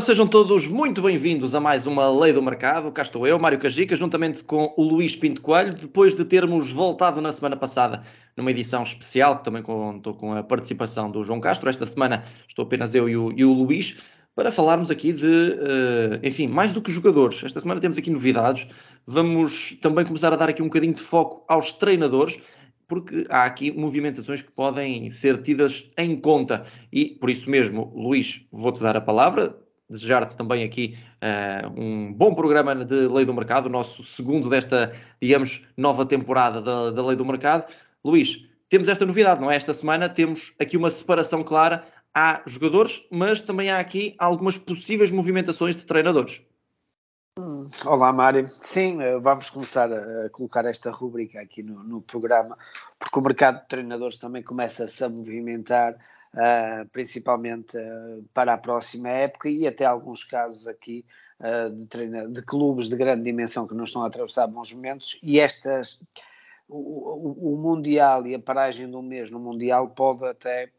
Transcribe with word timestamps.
Ora, 0.00 0.06
sejam 0.06 0.26
todos 0.26 0.66
muito 0.66 1.02
bem-vindos 1.02 1.54
a 1.54 1.60
mais 1.60 1.86
uma 1.86 2.08
Lei 2.08 2.32
do 2.32 2.40
Mercado. 2.40 2.90
Cá 2.90 3.02
estou 3.02 3.26
eu, 3.26 3.38
Mário 3.38 3.58
Cajica, 3.58 3.94
juntamente 3.94 4.42
com 4.42 4.72
o 4.74 4.82
Luís 4.82 5.14
Pinto 5.14 5.42
Coelho, 5.42 5.74
depois 5.74 6.14
de 6.14 6.24
termos 6.24 6.72
voltado 6.72 7.20
na 7.20 7.30
semana 7.30 7.54
passada 7.54 8.02
numa 8.34 8.50
edição 8.50 8.82
especial, 8.82 9.36
que 9.36 9.44
também 9.44 9.62
contou 9.62 10.14
com 10.14 10.32
a 10.32 10.42
participação 10.42 11.10
do 11.10 11.22
João 11.22 11.38
Castro. 11.38 11.68
Esta 11.68 11.84
semana 11.84 12.24
estou 12.48 12.64
apenas 12.64 12.94
eu 12.94 13.10
e 13.10 13.14
o, 13.14 13.30
e 13.36 13.44
o 13.44 13.52
Luís 13.52 13.98
para 14.34 14.50
falarmos 14.50 14.90
aqui 14.90 15.12
de, 15.12 15.26
uh, 15.26 16.26
enfim, 16.26 16.46
mais 16.46 16.72
do 16.72 16.80
que 16.80 16.90
jogadores. 16.90 17.44
Esta 17.44 17.60
semana 17.60 17.78
temos 17.78 17.98
aqui 17.98 18.08
novidades. 18.08 18.66
Vamos 19.06 19.76
também 19.82 20.06
começar 20.06 20.32
a 20.32 20.36
dar 20.36 20.48
aqui 20.48 20.62
um 20.62 20.68
bocadinho 20.68 20.94
de 20.94 21.02
foco 21.02 21.44
aos 21.46 21.74
treinadores 21.74 22.38
porque 22.88 23.26
há 23.28 23.44
aqui 23.44 23.70
movimentações 23.70 24.40
que 24.40 24.50
podem 24.50 25.10
ser 25.10 25.42
tidas 25.42 25.90
em 25.98 26.18
conta. 26.18 26.64
E 26.90 27.04
por 27.04 27.28
isso 27.28 27.50
mesmo, 27.50 27.92
Luís, 27.94 28.46
vou-te 28.50 28.80
dar 28.80 28.96
a 28.96 29.00
palavra 29.00 29.54
desejar-te 29.90 30.36
também 30.36 30.62
aqui 30.62 30.96
uh, 31.16 31.80
um 31.80 32.12
bom 32.12 32.32
programa 32.34 32.74
de 32.84 33.08
Lei 33.08 33.24
do 33.24 33.34
Mercado, 33.34 33.66
o 33.66 33.68
nosso 33.68 34.04
segundo 34.04 34.48
desta, 34.48 34.92
digamos, 35.20 35.62
nova 35.76 36.06
temporada 36.06 36.62
da, 36.62 36.90
da 36.90 37.04
Lei 37.04 37.16
do 37.16 37.24
Mercado. 37.24 37.66
Luís, 38.04 38.46
temos 38.68 38.88
esta 38.88 39.04
novidade, 39.04 39.40
não 39.40 39.50
é? 39.50 39.56
Esta 39.56 39.74
semana 39.74 40.08
temos 40.08 40.52
aqui 40.60 40.76
uma 40.76 40.90
separação 40.90 41.42
clara. 41.42 41.84
Há 42.14 42.40
jogadores, 42.46 43.04
mas 43.10 43.42
também 43.42 43.70
há 43.70 43.78
aqui 43.78 44.14
algumas 44.18 44.56
possíveis 44.56 45.10
movimentações 45.10 45.76
de 45.76 45.84
treinadores. 45.84 46.40
Olá, 47.84 48.12
Mário. 48.12 48.48
Sim, 48.60 49.00
eh, 49.00 49.18
vamos 49.18 49.48
começar 49.50 49.90
a 49.92 50.28
colocar 50.30 50.64
esta 50.66 50.90
rubrica 50.90 51.40
aqui 51.40 51.62
no, 51.62 51.82
no 51.84 52.02
programa, 52.02 52.58
porque 52.98 53.18
o 53.18 53.22
mercado 53.22 53.60
de 53.60 53.68
treinadores 53.68 54.18
também 54.18 54.42
começa-se 54.42 55.02
a 55.04 55.08
movimentar 55.08 55.96
uh, 56.34 56.88
principalmente 56.90 57.76
uh, 57.76 58.24
para 58.32 58.54
a 58.54 58.58
próxima 58.58 59.08
época 59.08 59.48
e 59.48 59.66
até 59.66 59.84
alguns 59.84 60.24
casos 60.24 60.66
aqui 60.66 61.04
uh, 61.40 61.70
de, 61.74 61.86
treina, 61.86 62.28
de 62.28 62.42
clubes 62.42 62.88
de 62.88 62.96
grande 62.96 63.24
dimensão 63.24 63.66
que 63.66 63.74
não 63.74 63.84
estão 63.84 64.02
a 64.02 64.06
atravessar 64.06 64.46
bons 64.46 64.72
momentos 64.72 65.18
e 65.22 65.40
estas 65.40 66.02
o, 66.68 67.52
o, 67.54 67.56
Mundial 67.56 68.26
e 68.26 68.34
a 68.34 68.38
paragem 68.38 68.86
um 68.94 69.02
mês 69.02 69.30
no 69.30 69.40
Mundial 69.40 69.88
pode 69.88 70.24
até 70.24 70.70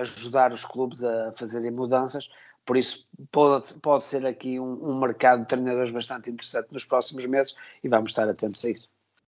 ajudar 0.00 0.52
os 0.52 0.64
clubes 0.64 1.04
a 1.04 1.32
fazerem 1.36 1.70
mudanças 1.70 2.28
por 2.68 2.76
isso 2.76 3.06
pode, 3.30 3.72
pode 3.74 4.04
ser 4.04 4.26
aqui 4.26 4.58
um, 4.58 4.90
um 4.90 4.98
mercado 4.98 5.40
de 5.40 5.46
treinadores 5.46 5.90
bastante 5.90 6.30
interessante 6.30 6.68
nos 6.72 6.84
próximos 6.84 7.24
meses 7.24 7.54
e 7.84 7.88
vamos 7.88 8.10
estar 8.10 8.28
atentos 8.28 8.64
a 8.64 8.70
isso. 8.70 8.90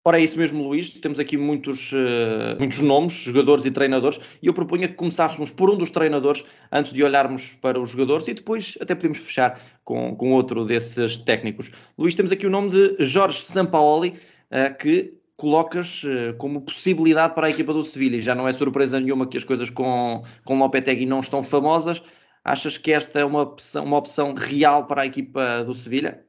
Ora, 0.09 0.19
é 0.19 0.25
isso 0.25 0.39
mesmo, 0.39 0.67
Luís. 0.67 0.89
Temos 0.89 1.19
aqui 1.19 1.37
muitos, 1.37 1.93
uh, 1.93 2.57
muitos 2.59 2.79
nomes, 2.79 3.13
jogadores 3.13 3.67
e 3.67 3.71
treinadores, 3.71 4.19
e 4.41 4.47
eu 4.47 4.55
propunha 4.55 4.89
que 4.89 4.95
começássemos 4.95 5.51
por 5.51 5.69
um 5.69 5.77
dos 5.77 5.91
treinadores 5.91 6.43
antes 6.73 6.95
de 6.95 7.05
olharmos 7.05 7.53
para 7.61 7.79
os 7.79 7.91
jogadores 7.91 8.27
e 8.27 8.33
depois 8.33 8.79
até 8.81 8.95
podemos 8.95 9.19
fechar 9.19 9.61
com, 9.85 10.17
com 10.17 10.33
outro 10.33 10.65
desses 10.65 11.19
técnicos. 11.19 11.71
Luís, 11.99 12.15
temos 12.15 12.33
aqui 12.33 12.47
o 12.47 12.51
nome 12.51 12.71
de 12.71 12.97
Jorge 13.05 13.43
Sampaoli, 13.43 14.15
uh, 14.51 14.75
que 14.79 15.13
colocas 15.37 16.03
uh, 16.05 16.33
como 16.39 16.63
possibilidade 16.63 17.35
para 17.35 17.49
a 17.49 17.51
equipa 17.51 17.75
do 17.75 17.83
Sevilha. 17.83 18.23
Já 18.23 18.35
não 18.35 18.49
é 18.49 18.53
surpresa 18.55 18.99
nenhuma 18.99 19.27
que 19.27 19.37
as 19.37 19.45
coisas 19.45 19.69
com, 19.69 20.23
com 20.43 20.59
Lopetegui 20.59 21.05
não 21.05 21.21
estão 21.21 21.43
famosas. 21.43 22.03
Achas 22.43 22.79
que 22.79 22.95
esta 22.95 23.21
é 23.21 23.27
uma 23.27 23.43
opção, 23.43 23.85
uma 23.85 23.99
opção 23.99 24.33
real 24.33 24.87
para 24.87 25.03
a 25.03 25.07
equipa 25.07 25.63
do 25.65 25.75
Sevilha? 25.75 26.27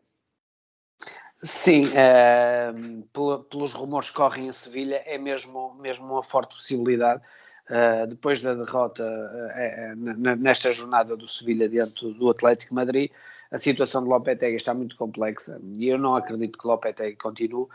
Sim, 1.42 1.86
uh, 1.88 3.44
pelos 3.50 3.72
rumores 3.72 4.10
que 4.10 4.16
correm 4.16 4.48
em 4.48 4.54
Sevilha, 4.54 5.02
é 5.06 5.18
mesmo, 5.18 5.74
mesmo 5.76 6.06
uma 6.06 6.24
forte 6.24 6.54
possibilidade. 6.56 7.22
Uh, 7.70 8.08
depois 8.08 8.42
da 8.42 8.56
derrota 8.56 9.04
uh, 9.04 10.36
nesta 10.36 10.74
jornada 10.74 11.16
do 11.16 11.28
Sevilha 11.28 11.70
diante 11.70 12.12
do 12.14 12.30
Atlético 12.30 12.74
Madrid, 12.76 13.12
a 13.52 13.58
situação 13.58 14.04
de 14.04 14.10
Lopetegui 14.10 14.58
está 14.58 14.74
muito 14.74 14.96
complexa 14.98 15.62
e 15.76 15.88
eu 15.88 15.98
não 15.98 16.16
acredito 16.16 16.58
que 16.58 16.68
Lopetegui 16.68 17.16
continue. 17.16 17.68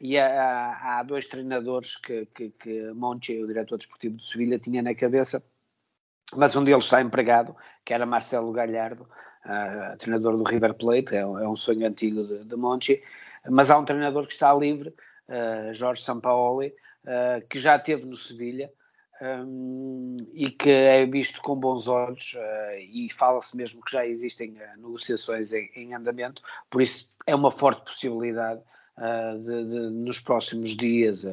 e 0.00 0.18
há, 0.18 0.98
há, 0.98 1.02
dois 1.02 1.26
treinadores 1.26 1.96
que, 1.96 2.26
que, 2.26 2.50
que 2.50 2.90
o 2.90 3.46
diretor 3.46 3.76
desportivo 3.76 4.16
do 4.16 4.22
Sevilha, 4.22 4.58
tinha 4.58 4.82
na 4.82 4.94
cabeça, 4.94 5.42
mas 6.34 6.56
um 6.56 6.64
deles 6.64 6.84
está 6.84 7.00
empregado, 7.00 7.54
que 7.84 7.94
era 7.94 8.04
Marcelo 8.04 8.52
Galhardo, 8.52 9.06
uh, 9.46 9.96
treinador 9.96 10.36
do 10.36 10.42
River 10.42 10.74
Plate, 10.74 11.14
é, 11.14 11.20
é 11.20 11.48
um 11.48 11.56
sonho 11.56 11.86
antigo 11.86 12.24
de, 12.24 12.44
de, 12.44 12.56
Monchi, 12.56 13.02
mas 13.48 13.70
há 13.70 13.78
um 13.78 13.84
treinador 13.84 14.26
que 14.26 14.32
está 14.32 14.52
livre, 14.52 14.90
uh, 15.28 15.72
Jorge 15.72 16.02
Sampaoli, 16.02 16.74
uh, 17.04 17.46
que 17.48 17.58
já 17.58 17.76
esteve 17.76 18.04
no 18.04 18.16
Sevilha 18.16 18.70
um, 19.20 20.16
e 20.34 20.50
que 20.50 20.70
é 20.70 21.06
visto 21.06 21.40
com 21.40 21.58
bons 21.58 21.88
olhos 21.88 22.34
uh, 22.34 22.78
e 22.78 23.08
fala-se 23.12 23.56
mesmo 23.56 23.82
que 23.82 23.92
já 23.92 24.06
existem 24.06 24.56
negociações 24.76 25.52
em, 25.52 25.70
em, 25.74 25.94
andamento, 25.94 26.42
por 26.68 26.82
isso 26.82 27.12
é 27.26 27.34
uma 27.34 27.50
forte 27.50 27.82
possibilidade 27.84 28.60
de, 29.44 29.64
de, 29.66 29.80
nos 29.90 30.20
próximos 30.20 30.74
dias 30.74 31.22
uh, 31.24 31.30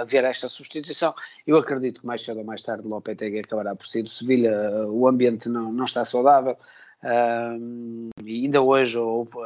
haver 0.00 0.24
esta 0.24 0.48
substituição. 0.48 1.14
Eu 1.46 1.56
acredito 1.56 2.00
que 2.00 2.06
mais 2.06 2.22
cedo 2.22 2.38
ou 2.38 2.44
mais 2.44 2.62
tarde 2.62 2.86
Lopetegui 2.86 3.40
acabará 3.40 3.74
por 3.74 3.86
sair 3.86 4.02
do 4.02 4.08
Sevilha, 4.08 4.52
uh, 4.70 4.92
o 4.92 5.06
ambiente 5.06 5.48
não, 5.48 5.72
não 5.72 5.84
está 5.84 6.04
saudável, 6.04 6.56
Uh, 7.02 8.10
e 8.24 8.44
ainda 8.44 8.62
hoje 8.62 8.98
houve 8.98 9.36
uh, 9.36 9.42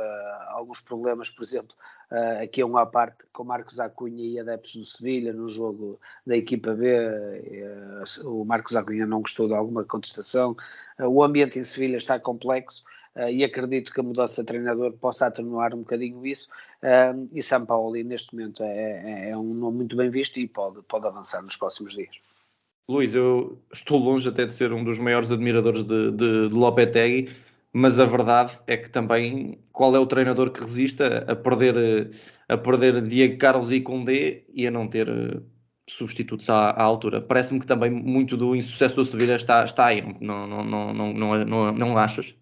alguns 0.51 0.81
problemas, 0.81 1.31
por 1.31 1.43
exemplo, 1.43 1.75
uh, 2.11 2.43
aqui 2.43 2.61
é 2.61 2.65
uma 2.65 2.87
parte 2.87 3.27
com 3.33 3.45
Marcos 3.45 3.81
Acunha 3.81 4.25
e 4.25 4.39
adeptos 4.39 4.77
do 4.77 4.85
Sevilha 4.85 5.33
no 5.33 5.49
jogo 5.49 6.01
da 6.27 6.37
equipa 6.37 6.75
B. 6.75 6.89
Eh, 6.89 8.03
o 8.25 8.45
Marcos 8.45 8.77
Acunha 8.77 9.05
não 9.07 9.21
gostou 9.21 9.49
de 9.49 9.55
alguma 9.55 9.85
contestação. 9.85 10.57
o 10.99 11.23
ambiente 11.23 11.59
em 11.59 11.65
Sevilha 11.65 11.97
está 11.97 12.19
complexo. 12.19 12.85
e 13.31 13.45
acredito 13.45 13.93
que 13.93 14.01
a 14.01 14.03
mudança 14.03 14.43
de 14.43 14.47
treinador 14.47 14.93
possa 14.93 15.27
atenuar 15.27 15.75
um 15.75 15.79
bocadinho 15.79 16.25
isso. 16.27 16.49
e 17.33 17.43
São 17.43 17.67
Paulo, 17.67 17.93
neste 18.05 18.35
momento, 18.35 18.63
é, 18.63 19.27
é, 19.27 19.31
é 19.31 19.37
um 19.37 19.55
nome 19.55 19.79
muito 19.79 19.97
bem 19.97 20.11
visto 20.11 20.39
e 20.39 20.47
pode, 20.49 20.83
pode 20.83 21.07
avançar 21.07 21.43
nos 21.43 21.57
próximos 21.57 21.95
dias. 21.95 22.21
Luís, 22.89 23.15
eu 23.15 23.63
estou 23.73 23.99
longe 23.99 24.29
até 24.29 24.45
de 24.45 24.53
ser 24.53 24.73
um 24.73 24.83
dos 24.83 24.99
maiores 24.99 25.31
admiradores 25.31 25.85
de, 25.85 26.11
de, 26.11 26.49
de 26.49 26.55
Lopetegui 26.55 27.29
mas 27.73 28.01
a 28.01 28.05
verdade 28.05 28.59
é 28.67 28.77
que 28.77 28.91
também 28.91 29.59
qual 29.73 29.95
é 29.95 29.99
o 29.99 30.07
treinador 30.07 30.51
que 30.51 30.61
resista 30.61 31.25
a 31.31 31.37
perder, 31.37 32.11
a 32.49 32.57
perder 32.57 33.01
Diego 33.03 33.39
Carlos 33.39 33.71
e 33.71 33.81
Condé 33.81 34.45
e 34.53 34.67
a 34.67 34.71
não 34.71 34.89
ter 34.89 35.09
eh, 35.09 35.41
substitutos 35.89 36.51
à, 36.51 36.71
à 36.71 36.83
altura. 36.83 37.21
Parece-me 37.21 37.61
que 37.61 37.67
também 37.67 37.91
muito 37.91 38.37
do 38.37 38.57
insucesso 38.57 38.97
do 38.97 39.05
Sevilha 39.05 39.37
está, 39.37 39.65
está 39.65 39.87
aí, 39.87 40.03
não, 40.21 40.47
não, 40.47 40.65
não, 40.65 40.93
não, 40.93 41.13
não, 41.15 41.45
não, 41.45 41.73
não 41.73 41.99
achas? 41.99 42.35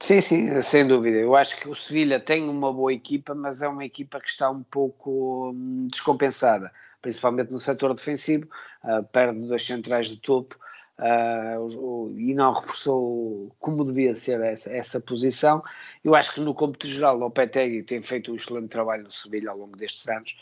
Sim, 0.00 0.20
sim, 0.20 0.62
sem 0.62 0.86
dúvida. 0.86 1.18
Eu 1.18 1.34
acho 1.34 1.58
que 1.58 1.68
o 1.68 1.74
Sevilha 1.74 2.20
tem 2.20 2.48
uma 2.48 2.72
boa 2.72 2.92
equipa, 2.92 3.34
mas 3.34 3.60
é 3.60 3.68
uma 3.68 3.84
equipa 3.84 4.20
que 4.20 4.28
está 4.28 4.48
um 4.48 4.62
pouco 4.62 5.50
hum, 5.50 5.88
descompensada, 5.90 6.72
principalmente 7.00 7.52
no 7.52 7.58
setor 7.58 7.94
defensivo, 7.94 8.48
uh, 8.84 9.02
perde 9.04 9.46
dois 9.46 9.64
centrais 9.64 10.08
de 10.08 10.16
topo, 10.16 10.56
uh, 11.00 12.10
e 12.16 12.34
não 12.34 12.52
reforçou 12.52 13.54
como 13.58 13.84
devia 13.84 14.14
ser 14.14 14.40
essa, 14.40 14.70
essa 14.72 15.00
posição. 15.00 15.62
Eu 16.04 16.14
acho 16.14 16.34
que 16.34 16.40
no 16.40 16.54
cômputo 16.54 16.86
geral 16.86 17.16
o 17.16 17.20
Lopetegui 17.20 17.82
tem 17.82 18.02
feito 18.02 18.32
um 18.32 18.36
excelente 18.36 18.68
trabalho 18.68 19.04
no 19.04 19.10
Sevilha 19.10 19.50
ao 19.50 19.58
longo 19.58 19.76
destes 19.76 20.06
anos, 20.08 20.36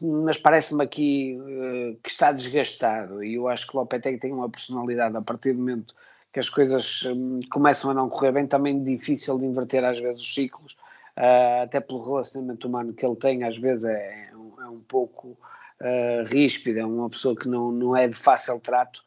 mas 0.00 0.38
parece-me 0.38 0.82
aqui 0.82 1.38
uh, 1.40 1.98
que 2.02 2.10
está 2.10 2.32
desgastado 2.32 3.22
e 3.22 3.34
eu 3.34 3.48
acho 3.48 3.66
que 3.66 3.76
o 3.76 3.80
Lopetegui 3.80 4.18
tem 4.18 4.32
uma 4.32 4.48
personalidade 4.48 5.16
a 5.16 5.22
partir 5.22 5.52
do 5.52 5.58
momento 5.58 5.94
que 6.32 6.40
as 6.40 6.48
coisas 6.48 7.02
um, 7.04 7.40
começam 7.50 7.90
a 7.90 7.94
não 7.94 8.08
correr 8.08 8.32
bem, 8.32 8.46
também 8.46 8.82
difícil 8.82 9.38
de 9.38 9.46
inverter 9.46 9.84
às 9.84 9.98
vezes 9.98 10.20
os 10.20 10.34
ciclos, 10.34 10.74
uh, 11.16 11.62
até 11.62 11.80
pelo 11.80 12.04
relacionamento 12.04 12.68
humano 12.68 12.92
que 12.92 13.04
ele 13.04 13.16
tem, 13.16 13.44
às 13.44 13.56
vezes 13.56 13.84
é, 13.84 14.28
é, 14.30 14.36
um, 14.36 14.62
é 14.62 14.68
um, 14.68 14.80
pouco 14.80 15.36
uh, 15.80 16.24
ríspido, 16.26 16.78
é 16.78 16.84
uma 16.86 17.10
pessoa 17.10 17.36
que 17.36 17.48
não, 17.48 17.72
não 17.72 17.96
é 17.96 18.08
de 18.08 18.14
fácil 18.14 18.58
trato 18.60 19.06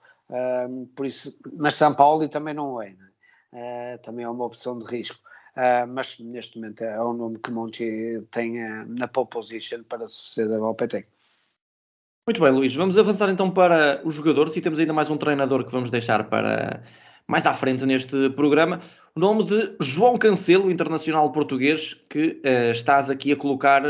por 0.95 1.05
isso, 1.05 1.37
mas 1.57 1.75
São 1.75 1.93
Paulo 1.93 2.27
também 2.29 2.53
não 2.53 2.81
é, 2.81 2.95
uh, 3.53 3.97
também 4.01 4.25
é 4.25 4.29
uma 4.29 4.45
opção 4.45 4.77
de 4.77 4.85
risco. 4.85 5.19
Uh, 5.51 5.85
mas 5.85 6.17
neste 6.17 6.57
momento 6.57 6.81
é 6.81 7.01
o 7.01 7.11
nome 7.11 7.37
que 7.37 7.51
Monti 7.51 8.21
tem 8.31 8.63
uh, 8.63 8.85
na 8.87 9.05
pole 9.05 9.27
position 9.27 9.83
para 9.83 10.07
suceder 10.07 10.57
ao 10.57 10.73
PT. 10.73 11.05
Muito 12.25 12.41
bem, 12.41 12.51
Luís. 12.51 12.73
Vamos 12.73 12.97
avançar 12.97 13.29
então 13.29 13.51
para 13.51 14.01
os 14.05 14.13
jogadores 14.13 14.55
e 14.55 14.61
temos 14.61 14.79
ainda 14.79 14.93
mais 14.93 15.09
um 15.09 15.17
treinador 15.17 15.65
que 15.65 15.71
vamos 15.71 15.89
deixar 15.89 16.29
para 16.29 16.81
mais 17.27 17.45
à 17.45 17.53
frente 17.53 17.85
neste 17.85 18.29
programa. 18.29 18.79
O 19.13 19.19
nome 19.19 19.43
de 19.43 19.75
João 19.81 20.17
Cancelo, 20.17 20.71
internacional 20.71 21.29
português, 21.33 21.95
que 22.09 22.41
uh, 22.45 22.71
estás 22.71 23.09
aqui 23.09 23.33
a 23.33 23.35
colocar 23.35 23.83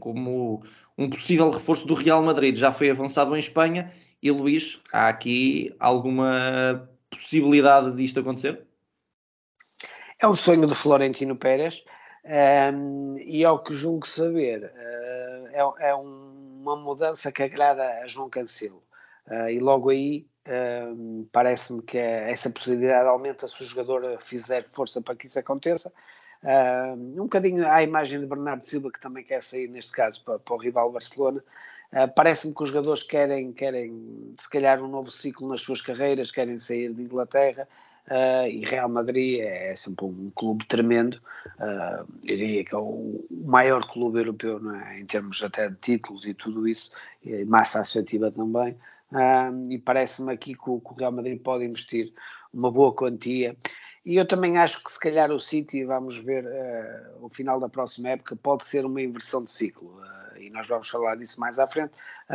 como 0.00 0.62
um 0.96 1.08
possível 1.08 1.50
reforço 1.50 1.86
do 1.86 1.94
Real 1.94 2.22
Madrid. 2.22 2.56
Já 2.56 2.72
foi 2.72 2.90
avançado 2.90 3.34
em 3.34 3.38
Espanha 3.38 3.92
e 4.22 4.30
Luís, 4.30 4.80
há 4.92 5.08
aqui 5.08 5.74
alguma 5.78 6.88
possibilidade 7.10 7.96
disto 7.96 8.20
acontecer? 8.20 8.62
É 10.18 10.28
um 10.28 10.36
sonho 10.36 10.66
do 10.66 10.74
Florentino 10.74 11.34
Pérez 11.34 11.84
um, 12.72 13.16
e 13.18 13.44
ao 13.44 13.62
que 13.62 13.74
julgo 13.74 14.06
saber, 14.06 14.64
uh, 14.64 15.48
é, 15.80 15.88
é 15.88 15.94
um, 15.94 16.60
uma 16.60 16.76
mudança 16.76 17.32
que 17.32 17.42
agrada 17.42 17.82
a 18.02 18.06
João 18.06 18.30
Cancelo. 18.30 18.82
Uh, 19.26 19.48
e 19.48 19.58
logo 19.58 19.90
aí 19.90 20.26
Uh, 20.42 21.24
Parece-me 21.30 21.82
que 21.82 21.96
essa 21.96 22.50
possibilidade 22.50 23.08
aumenta 23.08 23.46
se 23.46 23.62
o 23.62 23.66
jogador 23.66 24.20
fizer 24.20 24.64
força 24.64 25.00
para 25.00 25.14
que 25.14 25.26
isso 25.26 25.38
aconteça. 25.38 25.92
Uh, 26.42 26.94
um 26.94 27.24
bocadinho 27.24 27.68
à 27.70 27.82
imagem 27.82 28.20
de 28.20 28.26
Bernardo 28.26 28.64
Silva, 28.64 28.90
que 28.90 29.00
também 29.00 29.24
quer 29.24 29.42
sair, 29.42 29.68
neste 29.68 29.92
caso, 29.92 30.22
para, 30.24 30.38
para 30.38 30.54
o 30.54 30.58
rival 30.58 30.90
Barcelona. 30.90 31.42
Uh, 31.92 32.12
Parece-me 32.14 32.54
que 32.54 32.62
os 32.62 32.68
jogadores 32.68 33.02
querem, 33.02 33.52
querem, 33.52 34.32
se 34.38 34.48
calhar, 34.48 34.82
um 34.82 34.88
novo 34.88 35.10
ciclo 35.10 35.48
nas 35.48 35.60
suas 35.60 35.80
carreiras, 35.80 36.30
querem 36.30 36.58
sair 36.58 36.92
de 36.92 37.02
Inglaterra. 37.02 37.68
Uh, 38.10 38.48
e 38.48 38.64
Real 38.64 38.88
Madrid 38.88 39.40
é 39.40 39.76
sempre 39.76 40.04
um 40.04 40.28
clube 40.34 40.66
tremendo, 40.66 41.20
uh, 41.60 42.04
eu 42.26 42.36
diria 42.36 42.64
que 42.64 42.74
é 42.74 42.78
o 42.78 43.24
maior 43.30 43.86
clube 43.86 44.18
europeu 44.18 44.60
é? 44.74 44.98
em 44.98 45.06
termos 45.06 45.40
até 45.40 45.68
de 45.68 45.76
títulos 45.76 46.26
e 46.26 46.34
tudo 46.34 46.66
isso, 46.66 46.90
e 47.22 47.44
massa 47.44 47.78
associativa 47.78 48.28
também, 48.32 48.76
uh, 49.12 49.70
e 49.70 49.78
parece-me 49.78 50.32
aqui 50.32 50.52
que 50.52 50.68
o, 50.68 50.80
que 50.80 50.90
o, 50.90 50.94
Real 50.96 51.12
Madrid 51.12 51.40
pode 51.40 51.64
investir 51.64 52.12
uma 52.52 52.72
boa 52.72 52.92
quantia, 52.92 53.56
e 54.04 54.16
eu 54.16 54.26
também 54.26 54.58
acho 54.58 54.82
que 54.82 54.90
se 54.90 54.98
calhar 54.98 55.30
o 55.30 55.38
City, 55.38 55.84
vamos 55.84 56.16
ver 56.16 56.44
o 57.20 57.28
final 57.28 57.60
da 57.60 57.68
próxima 57.68 58.10
época, 58.10 58.36
pode 58.36 58.64
ser 58.64 58.84
uma 58.84 59.00
inversão 59.00 59.44
de 59.44 59.50
ciclo, 59.50 60.00
e 60.38 60.50
nós 60.50 60.66
vamos 60.66 60.88
falar 60.88 61.14
disso 61.16 61.40
mais 61.40 61.58
à 61.58 61.68
frente, 61.68 61.92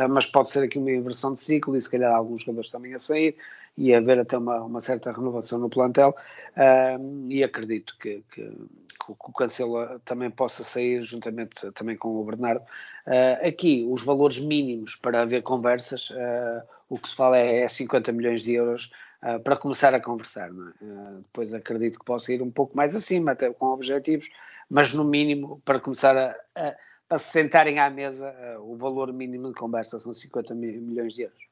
mas 0.08 0.26
pode 0.26 0.50
ser 0.50 0.64
aqui 0.64 0.78
uma 0.78 0.90
inversão 0.90 1.32
de 1.34 1.40
ciclo 1.40 1.76
e 1.76 1.82
se 1.82 1.90
calhar 1.90 2.14
alguns 2.14 2.40
jogadores 2.40 2.70
também 2.70 2.94
a 2.94 2.98
sair, 2.98 3.36
e 3.78 3.94
haver 3.94 4.18
até 4.18 4.36
uma, 4.36 4.60
uma 4.64 4.80
certa 4.80 5.12
renovação 5.12 5.56
no 5.60 5.70
plantel. 5.70 6.14
Uh, 6.56 7.30
e 7.30 7.44
acredito 7.44 7.96
que, 8.00 8.24
que, 8.28 8.42
que, 8.42 9.06
o 9.08 9.14
Cancelo 9.32 10.00
também 10.00 10.28
possa 10.30 10.64
sair 10.64 11.04
juntamente 11.04 11.70
também 11.72 11.96
com 11.96 12.08
o 12.16 12.24
Bernardo. 12.24 12.60
Uh, 13.06 13.46
aqui 13.46 13.86
os 13.88 14.02
valores 14.02 14.40
mínimos 14.40 14.96
para 14.96 15.22
haver 15.22 15.42
conversas, 15.42 16.10
uh, 16.10 16.66
o 16.88 16.98
que 16.98 17.08
se 17.08 17.14
fala 17.14 17.38
é, 17.38 17.60
é 17.60 17.68
50 17.68 18.10
milhões 18.10 18.42
de 18.42 18.54
euros 18.54 18.90
ah, 19.22 19.38
para 19.38 19.56
começar 19.56 19.94
a 19.94 20.00
conversar. 20.00 20.50
É? 20.50 21.16
depois 21.22 21.52
acredito 21.52 21.98
que 21.98 22.04
possa 22.04 22.32
ir 22.32 22.42
um 22.42 22.50
pouco 22.50 22.76
mais 22.76 22.94
acima, 22.94 23.32
até 23.32 23.52
com 23.52 23.66
objetivos, 23.66 24.28
mas 24.70 24.92
no 24.92 25.04
mínimo 25.04 25.60
para 25.64 25.80
começar 25.80 26.16
a, 26.16 26.76
a 27.10 27.18
se 27.18 27.32
sentarem 27.32 27.78
à 27.78 27.88
mesa, 27.88 28.34
o 28.60 28.76
valor 28.76 29.12
mínimo 29.12 29.48
de 29.48 29.54
conversa 29.54 29.98
são 29.98 30.12
50 30.12 30.54
milhões 30.54 31.14
de 31.14 31.22
euros. 31.22 31.48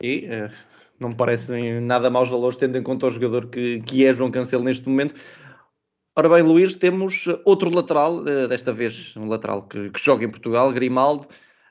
E 0.00 0.26
uh, 0.26 0.52
não 0.98 1.10
me 1.10 1.16
parecem 1.16 1.80
nada 1.80 2.10
maus 2.10 2.28
valores, 2.28 2.56
tendo 2.56 2.78
em 2.78 2.82
conta 2.82 3.06
o 3.06 3.10
jogador 3.10 3.48
que, 3.48 3.80
que 3.82 4.06
é 4.06 4.14
João 4.14 4.30
Cancelo 4.30 4.64
neste 4.64 4.88
momento. 4.88 5.14
Ora 6.16 6.28
bem, 6.28 6.42
Luís, 6.42 6.76
temos 6.76 7.26
outro 7.44 7.74
lateral, 7.74 8.26
eh, 8.28 8.46
desta 8.46 8.70
vez 8.72 9.16
um 9.16 9.26
lateral 9.26 9.62
que, 9.66 9.88
que, 9.90 9.98
joga 9.98 10.24
em 10.24 10.30
Portugal, 10.30 10.70
Grimaldo. 10.70 11.26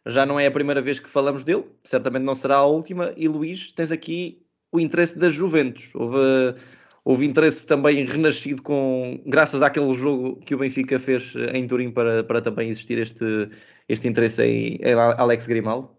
Já 0.05 0.25
não 0.25 0.39
é 0.39 0.47
a 0.47 0.51
primeira 0.51 0.81
vez 0.81 0.99
que 0.99 1.07
falamos 1.07 1.43
dele, 1.43 1.63
certamente 1.83 2.23
não 2.23 2.33
será 2.33 2.57
a 2.57 2.65
última. 2.65 3.13
E 3.15 3.27
Luís, 3.27 3.71
tens 3.71 3.91
aqui 3.91 4.43
o 4.71 4.79
interesse 4.79 5.17
da 5.17 5.29
Juventus. 5.29 5.93
Houve, 5.93 6.55
houve 7.03 7.25
interesse 7.25 7.65
também 7.65 8.05
renascido 8.05 8.61
com, 8.61 9.21
graças 9.25 9.61
àquele 9.61 9.93
jogo 9.93 10.37
que 10.37 10.55
o 10.55 10.57
Benfica 10.57 10.99
fez 10.99 11.33
em 11.53 11.67
Turim 11.67 11.91
para, 11.91 12.23
para 12.23 12.41
também 12.41 12.69
existir 12.69 12.97
este, 12.97 13.49
este 13.89 14.07
interesse 14.07 14.43
em, 14.43 14.75
em 14.81 14.93
Alex 14.93 15.47
Grimaldo. 15.47 15.89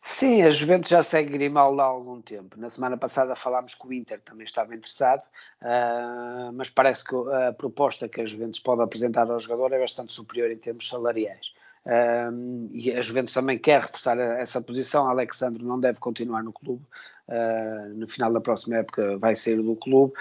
Sim, 0.00 0.42
a 0.42 0.50
Juventus 0.50 0.88
já 0.88 1.02
segue 1.02 1.32
Grimaldo 1.32 1.80
há 1.80 1.84
algum 1.84 2.22
tempo. 2.22 2.58
Na 2.58 2.70
semana 2.70 2.96
passada 2.96 3.36
falámos 3.36 3.74
que 3.74 3.86
o 3.86 3.92
Inter 3.92 4.20
também 4.20 4.44
estava 4.44 4.74
interessado, 4.74 5.22
uh, 5.60 6.52
mas 6.54 6.70
parece 6.70 7.04
que 7.04 7.14
a 7.14 7.52
proposta 7.52 8.08
que 8.08 8.20
a 8.20 8.26
Juventus 8.26 8.60
pode 8.60 8.80
apresentar 8.80 9.30
ao 9.30 9.38
jogador 9.38 9.72
é 9.72 9.78
bastante 9.78 10.12
superior 10.12 10.50
em 10.50 10.56
termos 10.56 10.88
salariais. 10.88 11.52
Uh, 11.86 12.68
e 12.72 12.92
a 12.92 13.00
Juventus 13.00 13.32
também 13.32 13.58
quer 13.58 13.82
reforçar 13.82 14.18
essa 14.18 14.60
posição. 14.60 15.08
Alexandre 15.08 15.64
não 15.64 15.80
deve 15.80 15.98
continuar 15.98 16.42
no 16.42 16.52
clube. 16.52 16.84
Uh, 17.28 17.94
no 17.94 18.08
final 18.08 18.32
da 18.32 18.40
próxima 18.40 18.76
época 18.76 19.18
vai 19.18 19.34
sair 19.34 19.56
do 19.56 19.76
clube 19.76 20.14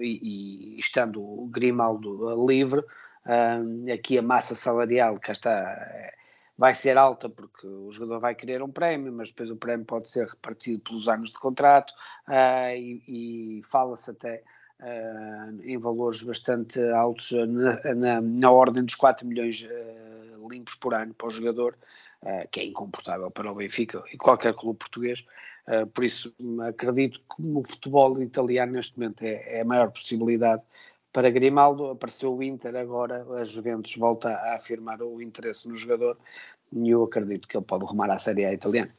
e, 0.00 0.76
e, 0.76 0.80
estando 0.80 1.20
o 1.20 1.46
Grimaldo 1.46 2.46
livre, 2.46 2.82
aqui 3.92 4.16
a 4.16 4.22
massa 4.22 4.54
salarial 4.54 5.18
cá 5.20 5.32
está 5.32 6.14
vai 6.58 6.74
ser 6.74 6.96
alta 6.96 7.28
porque 7.28 7.66
o 7.66 7.92
jogador 7.92 8.20
vai 8.20 8.34
querer 8.34 8.62
um 8.62 8.70
prémio, 8.70 9.12
mas 9.12 9.28
depois 9.28 9.50
o 9.50 9.56
prémio 9.56 9.84
pode 9.84 10.08
ser 10.08 10.26
repartido 10.26 10.80
pelos 10.80 11.08
anos 11.08 11.30
de 11.30 11.38
contrato 11.38 11.92
uh, 12.28 12.74
e, 12.74 13.58
e 13.58 13.62
fala-se 13.64 14.10
até 14.10 14.42
uh, 14.80 15.62
em 15.62 15.78
valores 15.78 16.22
bastante 16.22 16.80
altos, 16.92 17.30
na, 17.32 17.94
na, 17.94 18.20
na 18.20 18.50
ordem 18.50 18.84
dos 18.84 18.94
4 18.94 19.26
milhões 19.26 19.62
uh, 19.62 20.48
limpos 20.48 20.74
por 20.74 20.94
ano 20.94 21.14
para 21.14 21.26
o 21.26 21.30
jogador, 21.30 21.76
que 22.50 22.60
é 22.60 22.64
incomportável 22.64 23.30
para 23.30 23.52
o 23.52 23.54
Benfica 23.54 24.02
e 24.12 24.16
qualquer 24.16 24.54
clube 24.54 24.78
português. 24.78 25.24
por 25.92 26.04
isso, 26.04 26.32
acredito 26.66 27.20
que 27.20 27.42
o 27.42 27.62
futebol 27.62 28.20
italiano 28.22 28.72
neste 28.72 28.98
momento 28.98 29.22
é, 29.22 29.58
é 29.58 29.60
a 29.60 29.64
maior 29.64 29.90
possibilidade 29.90 30.62
para 31.12 31.30
Grimaldo, 31.30 31.86
apareceu 31.86 32.36
o 32.36 32.42
Inter, 32.42 32.76
agora 32.76 33.26
a 33.40 33.44
Juventus 33.44 33.96
volta 33.96 34.28
a 34.28 34.56
afirmar 34.56 35.00
o 35.02 35.22
interesse 35.22 35.66
no 35.66 35.74
jogador 35.74 36.18
e 36.72 36.90
eu 36.90 37.04
acredito 37.04 37.48
que 37.48 37.56
ele 37.56 37.64
pode 37.64 37.86
rumar 37.86 38.10
à 38.10 38.18
Série 38.18 38.44
A 38.44 38.52
italiana. 38.52 38.92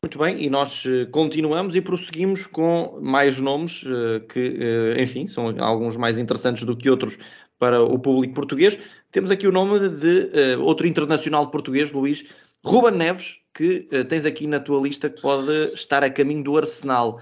Muito 0.00 0.16
bem, 0.16 0.40
e 0.40 0.48
nós 0.48 0.84
eh, 0.86 1.06
continuamos 1.06 1.74
e 1.74 1.80
prosseguimos 1.80 2.46
com 2.46 3.00
mais 3.02 3.40
nomes 3.40 3.84
eh, 3.84 4.20
que, 4.20 4.56
eh, 4.96 5.02
enfim, 5.02 5.26
são 5.26 5.52
alguns 5.58 5.96
mais 5.96 6.18
interessantes 6.18 6.62
do 6.62 6.76
que 6.76 6.88
outros 6.88 7.18
para 7.58 7.82
o 7.82 7.98
público 7.98 8.32
português. 8.32 8.78
Temos 9.10 9.28
aqui 9.28 9.48
o 9.48 9.50
nome 9.50 9.88
de 9.88 10.56
outro 10.60 10.86
internacional 10.86 11.50
português, 11.50 11.90
Luís 11.90 12.24
Ruben 12.64 12.96
Neves, 12.96 13.38
que 13.52 13.88
tens 14.08 14.24
aqui 14.24 14.46
na 14.46 14.60
tua 14.60 14.80
lista 14.80 15.10
que 15.10 15.20
pode 15.20 15.72
estar 15.72 16.04
a 16.04 16.10
caminho 16.10 16.44
do 16.44 16.56
Arsenal. 16.56 17.20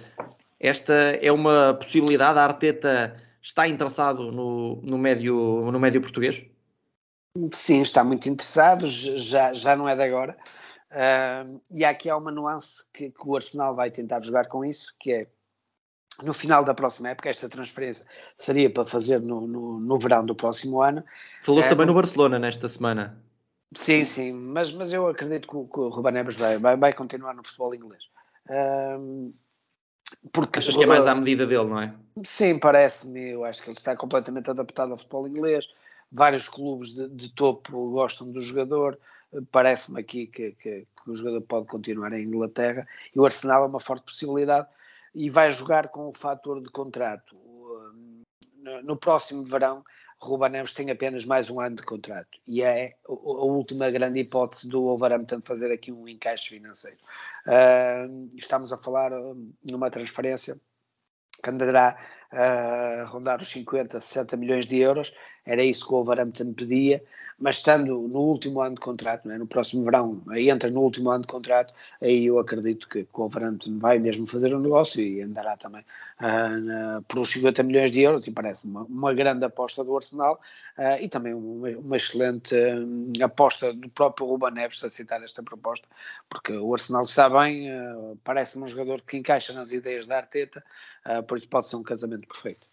Esta 0.60 0.92
é 0.92 1.32
uma 1.32 1.72
possibilidade, 1.72 2.38
a 2.38 2.42
Arteta 2.42 3.16
está 3.40 3.66
interessado 3.66 4.30
no, 4.30 4.82
no, 4.82 4.98
médio, 4.98 5.70
no 5.72 5.80
médio 5.80 6.02
português? 6.02 6.44
Sim, 7.52 7.80
está 7.80 8.04
muito 8.04 8.28
interessado, 8.28 8.86
já, 8.86 9.54
já 9.54 9.74
não 9.74 9.88
é 9.88 9.96
de 9.96 10.02
agora. 10.02 10.36
Uh, 10.90 11.60
e 11.70 11.84
aqui 11.84 12.08
há 12.08 12.16
uma 12.16 12.30
nuance 12.30 12.84
que, 12.92 13.10
que, 13.10 13.28
o 13.28 13.34
Arsenal 13.34 13.74
vai 13.74 13.90
tentar 13.90 14.20
jogar 14.22 14.46
com 14.46 14.64
isso, 14.64 14.94
que 15.00 15.12
é 15.12 15.26
no 16.22 16.32
final 16.32 16.64
da 16.64 16.72
próxima 16.72 17.10
época, 17.10 17.28
esta 17.28 17.48
transferência 17.48 18.06
seria 18.36 18.70
para 18.70 18.86
fazer 18.86 19.20
no, 19.20 19.46
no, 19.46 19.80
no 19.80 19.98
verão 19.98 20.24
do 20.24 20.34
próximo 20.34 20.80
ano. 20.80 21.04
Falou-se 21.42 21.68
uh, 21.68 21.70
também 21.70 21.86
no 21.86 21.94
Barcelona 21.94 22.38
nesta 22.38 22.68
semana. 22.68 23.22
Sim, 23.74 24.04
sim, 24.04 24.32
mas, 24.32 24.72
mas 24.72 24.92
eu 24.92 25.06
acredito 25.08 25.48
que 25.48 25.56
o, 25.56 25.66
que 25.66 25.80
o 25.80 25.88
Ruben 25.88 26.12
Neves 26.12 26.36
vai, 26.36 26.56
vai, 26.56 26.76
vai 26.76 26.92
continuar 26.92 27.34
no 27.34 27.44
futebol 27.44 27.74
inglês. 27.74 28.04
Uh, 28.48 29.34
porque, 30.32 30.60
Achas 30.60 30.76
que 30.76 30.84
é 30.84 30.86
mais 30.86 31.06
à 31.06 31.14
medida 31.14 31.46
dele, 31.46 31.64
não 31.64 31.80
é? 31.80 31.92
Sim, 32.24 32.58
parece-me. 32.58 33.32
Eu 33.32 33.44
acho 33.44 33.62
que 33.62 33.68
ele 33.68 33.76
está 33.76 33.96
completamente 33.96 34.48
adaptado 34.48 34.92
ao 34.92 34.96
futebol 34.96 35.26
inglês. 35.26 35.66
Vários 36.12 36.48
clubes 36.48 36.94
de, 36.94 37.08
de 37.08 37.28
topo 37.30 37.90
gostam 37.90 38.30
do 38.30 38.40
jogador. 38.40 38.98
Parece-me 39.50 40.00
aqui 40.00 40.26
que, 40.26 40.52
que, 40.52 40.86
que, 40.86 41.10
o 41.10 41.14
jogador 41.14 41.40
pode 41.42 41.66
continuar 41.66 42.12
em 42.12 42.24
Inglaterra. 42.24 42.86
E 43.14 43.18
o 43.18 43.24
Arsenal 43.24 43.64
é 43.64 43.66
uma 43.66 43.80
forte 43.80 44.04
possibilidade 44.04 44.68
e 45.14 45.30
vai 45.30 45.50
jogar 45.52 45.88
com 45.88 46.08
o 46.08 46.12
fator 46.12 46.60
de 46.60 46.70
contrato. 46.70 47.36
No, 48.58 48.82
no 48.82 48.96
próximo 48.96 49.44
verão, 49.44 49.84
Ruba 50.20 50.48
Neves 50.48 50.74
tem 50.74 50.90
apenas 50.90 51.24
mais 51.24 51.50
um 51.50 51.60
ano 51.60 51.76
de 51.76 51.82
contrato 51.82 52.38
e 52.46 52.62
é 52.62 52.96
a 53.06 53.12
última 53.12 53.90
grande 53.90 54.20
hipótese 54.20 54.68
do 54.68 54.82
Wolverhampton 54.82 55.40
fazer 55.42 55.70
aqui 55.70 55.92
um 55.92 56.08
encaixe 56.08 56.48
financeiro. 56.48 56.96
Uh, 57.46 58.28
estamos 58.34 58.72
a 58.72 58.78
falar 58.78 59.12
numa 59.70 59.90
transferência 59.90 60.58
que 61.42 61.50
andará 61.50 61.98
a 62.32 63.04
rondar 63.06 63.40
os 63.40 63.48
50, 63.48 64.00
60 64.00 64.36
milhões 64.36 64.66
de 64.66 64.78
euros, 64.78 65.12
era 65.44 65.62
isso 65.62 65.86
que 65.86 65.92
o 65.92 65.96
Wolverhampton 65.96 66.52
pedia, 66.52 67.02
mas 67.38 67.56
estando 67.56 68.08
no 68.08 68.20
último 68.20 68.60
ano 68.60 68.76
de 68.76 68.80
contrato, 68.80 69.30
é? 69.30 69.36
no 69.36 69.46
próximo 69.46 69.84
verão, 69.84 70.22
aí 70.30 70.48
entra 70.48 70.70
no 70.70 70.80
último 70.80 71.10
ano 71.10 71.20
de 71.20 71.26
contrato, 71.28 71.74
aí 72.00 72.26
eu 72.26 72.38
acredito 72.38 72.88
que, 72.88 73.00
o 73.00 73.06
Wolverhampton 73.12 73.78
vai 73.78 73.98
mesmo 73.98 74.26
fazer 74.26 74.54
um 74.54 74.60
negócio 74.60 75.00
e 75.00 75.20
andará 75.20 75.56
também 75.56 75.82
uh, 76.20 76.60
na, 76.60 77.02
por 77.06 77.18
uns 77.18 77.30
50 77.30 77.62
milhões 77.62 77.90
de 77.90 78.00
euros, 78.00 78.26
e 78.26 78.30
parece 78.30 78.64
uma, 78.64 78.82
uma 78.84 79.12
grande 79.12 79.44
aposta 79.44 79.84
do 79.84 79.94
Arsenal 79.94 80.40
uh, 80.78 81.00
e 81.00 81.08
também 81.08 81.34
uma, 81.34 81.68
uma 81.68 81.96
excelente 81.96 82.54
uh, 82.54 83.24
aposta 83.24 83.72
do 83.74 83.88
próprio 83.90 84.26
Ruben 84.26 84.52
Neves 84.52 84.82
aceitar 84.82 85.22
esta 85.22 85.42
proposta, 85.42 85.86
porque 86.30 86.52
o 86.52 86.72
Arsenal 86.72 87.02
está 87.02 87.28
bem, 87.28 87.68
parece-me 88.24 88.64
um 88.64 88.68
jogador 88.68 89.02
que 89.02 89.18
encaixa 89.18 89.52
nas 89.52 89.72
ideias 89.72 90.06
da 90.06 90.16
Arteta, 90.16 90.64
por 91.28 91.36
isso 91.36 91.48
pode 91.48 91.68
ser 91.68 91.76
um 91.76 91.82
casamento 91.82 92.15
perfeito. 92.24 92.66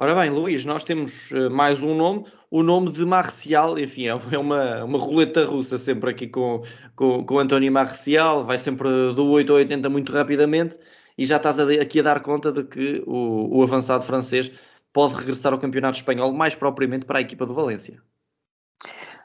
Ora 0.00 0.14
bem, 0.14 0.30
Luís, 0.30 0.64
nós 0.64 0.84
temos 0.84 1.30
uh, 1.32 1.50
mais 1.50 1.82
um 1.82 1.92
nome, 1.94 2.24
o 2.50 2.62
nome 2.62 2.92
de 2.92 3.04
Marcial, 3.04 3.76
enfim, 3.78 4.06
é, 4.06 4.10
é 4.10 4.38
uma, 4.38 4.84
uma 4.84 4.98
roleta 4.98 5.44
russa 5.44 5.76
sempre 5.76 6.10
aqui 6.10 6.28
com, 6.28 6.62
com, 6.94 7.24
com 7.24 7.38
António 7.38 7.72
Marcial, 7.72 8.44
vai 8.44 8.58
sempre 8.58 8.88
do 9.14 9.26
8 9.26 9.50
ao 9.50 9.58
80 9.58 9.88
muito 9.88 10.12
rapidamente 10.12 10.78
e 11.16 11.26
já 11.26 11.36
estás 11.36 11.58
aqui 11.58 11.98
a 11.98 12.04
dar 12.04 12.20
conta 12.22 12.52
de 12.52 12.62
que 12.62 13.02
o, 13.08 13.58
o 13.58 13.62
avançado 13.62 14.04
francês 14.04 14.52
pode 14.92 15.14
regressar 15.14 15.52
ao 15.52 15.58
campeonato 15.58 15.98
espanhol, 15.98 16.32
mais 16.32 16.54
propriamente 16.54 17.04
para 17.04 17.18
a 17.18 17.20
equipa 17.20 17.44
do 17.44 17.52
Valência. 17.54 18.00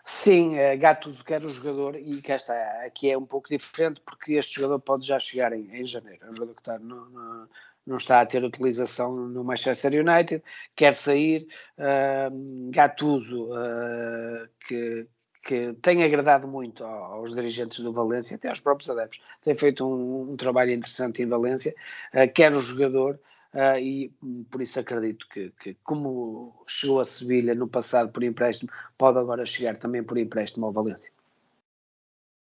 Sim, 0.03 0.55
uh, 0.59 0.77
Gattuso 0.77 1.23
quer 1.23 1.43
o 1.45 1.49
jogador 1.49 1.95
e 1.95 2.21
cá 2.21 2.35
está, 2.35 2.53
aqui 2.85 3.09
é 3.09 3.17
um 3.17 3.25
pouco 3.25 3.47
diferente 3.49 4.01
porque 4.01 4.33
este 4.33 4.55
jogador 4.55 4.79
pode 4.79 5.05
já 5.07 5.17
chegar 5.17 5.53
em, 5.53 5.69
em 5.73 5.85
janeiro. 5.85 6.25
É 6.25 6.29
um 6.29 6.35
jogador 6.35 6.53
que 6.55 6.61
está 6.61 6.77
no, 6.77 7.09
no, 7.09 7.49
não 7.85 7.97
está 7.97 8.21
a 8.21 8.25
ter 8.25 8.43
utilização 8.43 9.15
no 9.15 9.43
Manchester 9.43 9.93
United, 9.93 10.43
quer 10.75 10.93
sair. 10.93 11.47
Uh, 11.77 12.69
Gattuso, 12.71 13.51
uh, 13.51 14.47
que, 14.67 15.07
que 15.43 15.73
tem 15.81 16.03
agradado 16.03 16.47
muito 16.47 16.83
aos 16.83 17.33
dirigentes 17.33 17.79
do 17.79 17.93
Valência, 17.93 18.35
até 18.35 18.49
aos 18.49 18.59
próprios 18.59 18.89
adeptos, 18.89 19.21
tem 19.41 19.55
feito 19.55 19.87
um, 19.87 20.33
um 20.33 20.37
trabalho 20.37 20.71
interessante 20.71 21.21
em 21.21 21.27
Valência, 21.27 21.73
uh, 22.13 22.31
quer 22.33 22.53
o 22.53 22.61
jogador. 22.61 23.19
Uh, 23.53 23.77
e 23.77 24.11
por 24.49 24.61
isso 24.61 24.79
acredito 24.79 25.27
que, 25.29 25.51
que, 25.61 25.77
como 25.83 26.63
chegou 26.67 26.99
a 26.99 27.05
Sevilha 27.05 27.53
no 27.53 27.67
passado 27.67 28.11
por 28.11 28.23
empréstimo, 28.23 28.71
pode 28.97 29.19
agora 29.19 29.45
chegar 29.45 29.77
também 29.77 30.03
por 30.03 30.17
empréstimo 30.17 30.65
ao 30.65 30.71
Valência. 30.71 31.11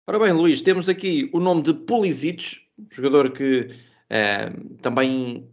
Ora 0.07 0.19
bem, 0.19 0.31
Luís, 0.31 0.61
temos 0.61 0.87
aqui 0.87 1.29
o 1.33 1.39
nome 1.39 1.63
de 1.63 1.73
Pulisic, 1.73 2.61
jogador 2.91 3.31
que 3.31 3.69
uh, 4.11 4.77
também, 4.81 5.49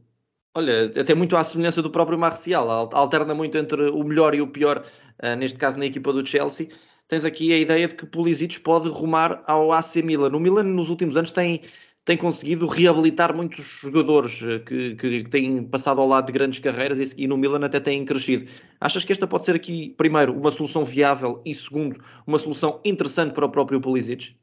olha, 0.55 0.87
até 0.87 1.15
muito 1.15 1.37
à 1.37 1.43
semelhança 1.43 1.81
do 1.81 1.91
próprio 1.91 2.19
Marcial, 2.19 2.69
alterna 2.93 3.35
muito 3.35 3.57
entre 3.57 3.91
o 3.91 4.05
melhor 4.05 4.35
e 4.35 4.43
o 4.43 4.49
pior, 4.49 4.85
uh, 5.23 5.37
neste 5.37 5.59
caso 5.59 5.79
na 5.79 5.87
equipa 5.87 6.13
do 6.13 6.27
Chelsea 6.27 6.69
tens 7.09 7.25
aqui 7.25 7.53
a 7.53 7.59
ideia 7.59 7.89
de 7.89 7.95
que 7.95 8.07
Pulisic 8.07 8.61
pode 8.61 8.89
rumar 8.89 9.43
ao 9.47 9.73
AC 9.73 9.97
Milan. 10.03 10.31
O 10.31 10.41
Milan 10.41 10.65
nos 10.65 10.91
últimos 10.91 11.17
anos 11.17 11.31
tem, 11.31 11.63
tem 12.07 12.17
conseguido 12.17 12.69
reabilitar 12.69 13.35
muitos 13.35 13.65
jogadores 13.83 14.41
eh, 14.41 14.61
que, 14.61 14.95
que, 14.95 15.25
têm 15.25 15.65
passado 15.65 16.01
ao 16.01 16.07
lado 16.07 16.27
de 16.27 16.33
grandes 16.33 16.61
carreiras 16.61 17.01
e, 17.01 17.25
e, 17.25 17.27
no 17.27 17.37
Milan 17.37 17.67
até 17.67 17.81
têm 17.81 18.05
crescido. 18.05 18.49
Achas 18.81 19.05
que 19.05 19.13
esta 19.13 19.27
pode 19.27 19.45
ser 19.45 19.57
aqui, 19.57 19.93
primeiro, 19.99 20.33
uma 20.33 20.53
solução 20.53 20.85
viável 20.85 21.43
e, 21.45 21.53
segundo, 21.53 22.01
uma 22.25 22.39
solução 22.39 22.81
interessante 22.85 23.35
para 23.35 23.45
o 23.45 23.51
próprio 23.51 23.81
Pulisic? 23.81 24.37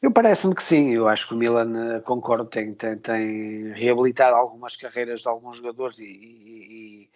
Eu 0.00 0.10
parece-me 0.10 0.54
que 0.54 0.62
sim, 0.62 0.94
eu 0.94 1.06
acho 1.06 1.28
que 1.28 1.34
o 1.34 1.36
Milan, 1.36 1.96
eh, 1.96 2.00
concordo, 2.00 2.46
tem, 2.46 2.72
tem, 2.72 2.96
tem 2.96 3.72
reabilitado 3.72 4.34
algumas 4.34 4.76
carreiras 4.76 5.20
de 5.20 5.28
alguns 5.28 5.58
jogadores 5.58 5.98
e, 5.98 6.06
e, 6.06 7.10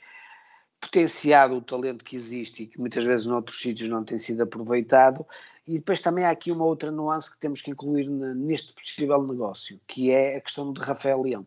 potenciado 0.78 1.54
o 1.54 1.62
talento 1.62 2.04
que 2.04 2.16
existe 2.16 2.64
e 2.64 2.66
que 2.66 2.78
muitas 2.78 3.04
vezes 3.04 3.24
noutros 3.24 3.58
sítios 3.58 3.88
não 3.88 4.04
tem 4.04 4.18
sido 4.18 4.42
aproveitado. 4.42 5.24
E 5.66 5.74
depois 5.74 6.02
também 6.02 6.24
há 6.24 6.30
aqui 6.30 6.50
uma 6.50 6.64
outra 6.64 6.90
nuance 6.90 7.32
que 7.32 7.38
temos 7.38 7.62
que 7.62 7.70
incluir 7.70 8.08
neste 8.08 8.72
possível 8.74 9.22
negócio, 9.22 9.80
que 9.86 10.10
é 10.10 10.36
a 10.36 10.40
questão 10.40 10.72
de 10.72 10.80
Rafael 10.80 11.22
Leão. 11.22 11.46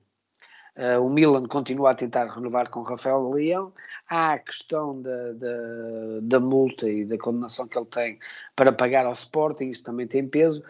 Uh, 0.78 1.02
o 1.02 1.10
Milan 1.10 1.48
continua 1.48 1.92
a 1.92 1.96
tentar 1.96 2.28
renovar 2.28 2.70
com 2.70 2.82
Rafael 2.82 3.30
Leão. 3.30 3.74
Há 4.10 4.34
a 4.34 4.40
questão 4.40 5.02
da, 5.02 5.32
da, 5.34 5.58
da, 6.22 6.40
multa 6.40 6.90
e 6.90 7.06
da 7.06 7.18
condenação 7.18 7.66
que 7.66 7.78
ele 7.78 7.86
tem 7.86 8.20
para 8.56 8.74
pagar 8.74 9.06
ao 9.06 9.14
Sporting, 9.14 9.70
isso 9.70 9.84
também 9.84 10.06
tem 10.06 10.28
peso. 10.28 10.62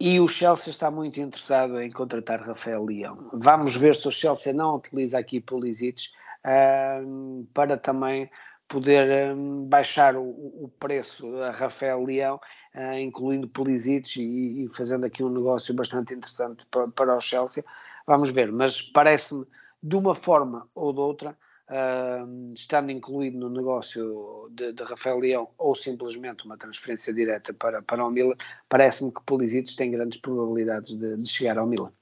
E 0.00 0.18
o 0.18 0.28
Chelsea 0.28 0.70
está 0.70 0.90
muito 0.90 1.20
interessado 1.20 1.80
em 1.80 1.90
contratar 1.90 2.40
Rafael 2.40 2.84
Leão. 2.84 3.28
Vamos 3.32 3.76
ver 3.76 3.96
se 3.96 4.08
o 4.08 4.12
Chelsea 4.12 4.52
não 4.52 4.76
utiliza 4.76 5.18
aqui 5.18 5.40
Pulisic 5.40 6.10
para 7.52 7.76
também 7.76 8.30
poder 8.68 9.34
um, 9.34 9.64
baixar 9.64 10.14
o, 10.14 10.22
o, 10.22 10.70
preço 10.78 11.26
a 11.38 11.50
Rafael 11.50 12.04
Leão, 12.04 12.38
uh, 12.74 12.98
incluindo 12.98 13.48
Pulisic 13.48 14.20
e, 14.20 14.64
e, 14.64 14.68
fazendo 14.68 15.06
aqui 15.06 15.24
um 15.24 15.30
negócio 15.30 15.74
bastante 15.74 16.14
interessante 16.14 16.66
para, 16.66 16.86
para 16.88 17.16
o 17.16 17.20
Chelsea. 17.20 17.64
Vamos 18.06 18.30
ver, 18.30 18.52
mas 18.52 18.82
parece-me 18.82 19.46
de 19.82 19.96
uma 19.96 20.14
forma 20.14 20.68
ou 20.74 20.92
de 20.92 21.00
outra, 21.00 21.36
uh, 21.70 22.52
estando 22.54 22.92
incluído 22.92 23.38
no 23.38 23.48
negócio 23.48 24.50
de, 24.52 24.72
de, 24.72 24.82
Rafael 24.82 25.18
Leão 25.18 25.48
ou 25.56 25.74
simplesmente 25.74 26.44
uma 26.44 26.58
transferência 26.58 27.12
direta 27.12 27.54
para, 27.54 27.80
para 27.80 28.04
o 28.04 28.10
Milan, 28.10 28.34
parece-me 28.68 29.10
que 29.10 29.22
Pulisic 29.24 29.74
tem 29.76 29.90
grandes 29.90 30.20
probabilidades 30.20 30.94
de, 30.94 31.16
de 31.16 31.28
chegar 31.28 31.58
ao 31.58 31.66
Milan. 31.66 31.92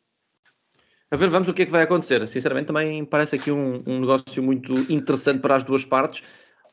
A 1.08 1.16
ver, 1.16 1.28
vamos 1.28 1.46
o 1.46 1.54
que 1.54 1.62
é 1.62 1.66
que 1.66 1.70
vai 1.70 1.82
acontecer. 1.82 2.26
Sinceramente, 2.26 2.66
também 2.66 3.04
parece 3.04 3.36
aqui 3.36 3.52
um, 3.52 3.80
um 3.86 4.00
negócio 4.00 4.42
muito 4.42 4.74
interessante 4.92 5.38
para 5.38 5.54
as 5.54 5.62
duas 5.62 5.84
partes. 5.84 6.24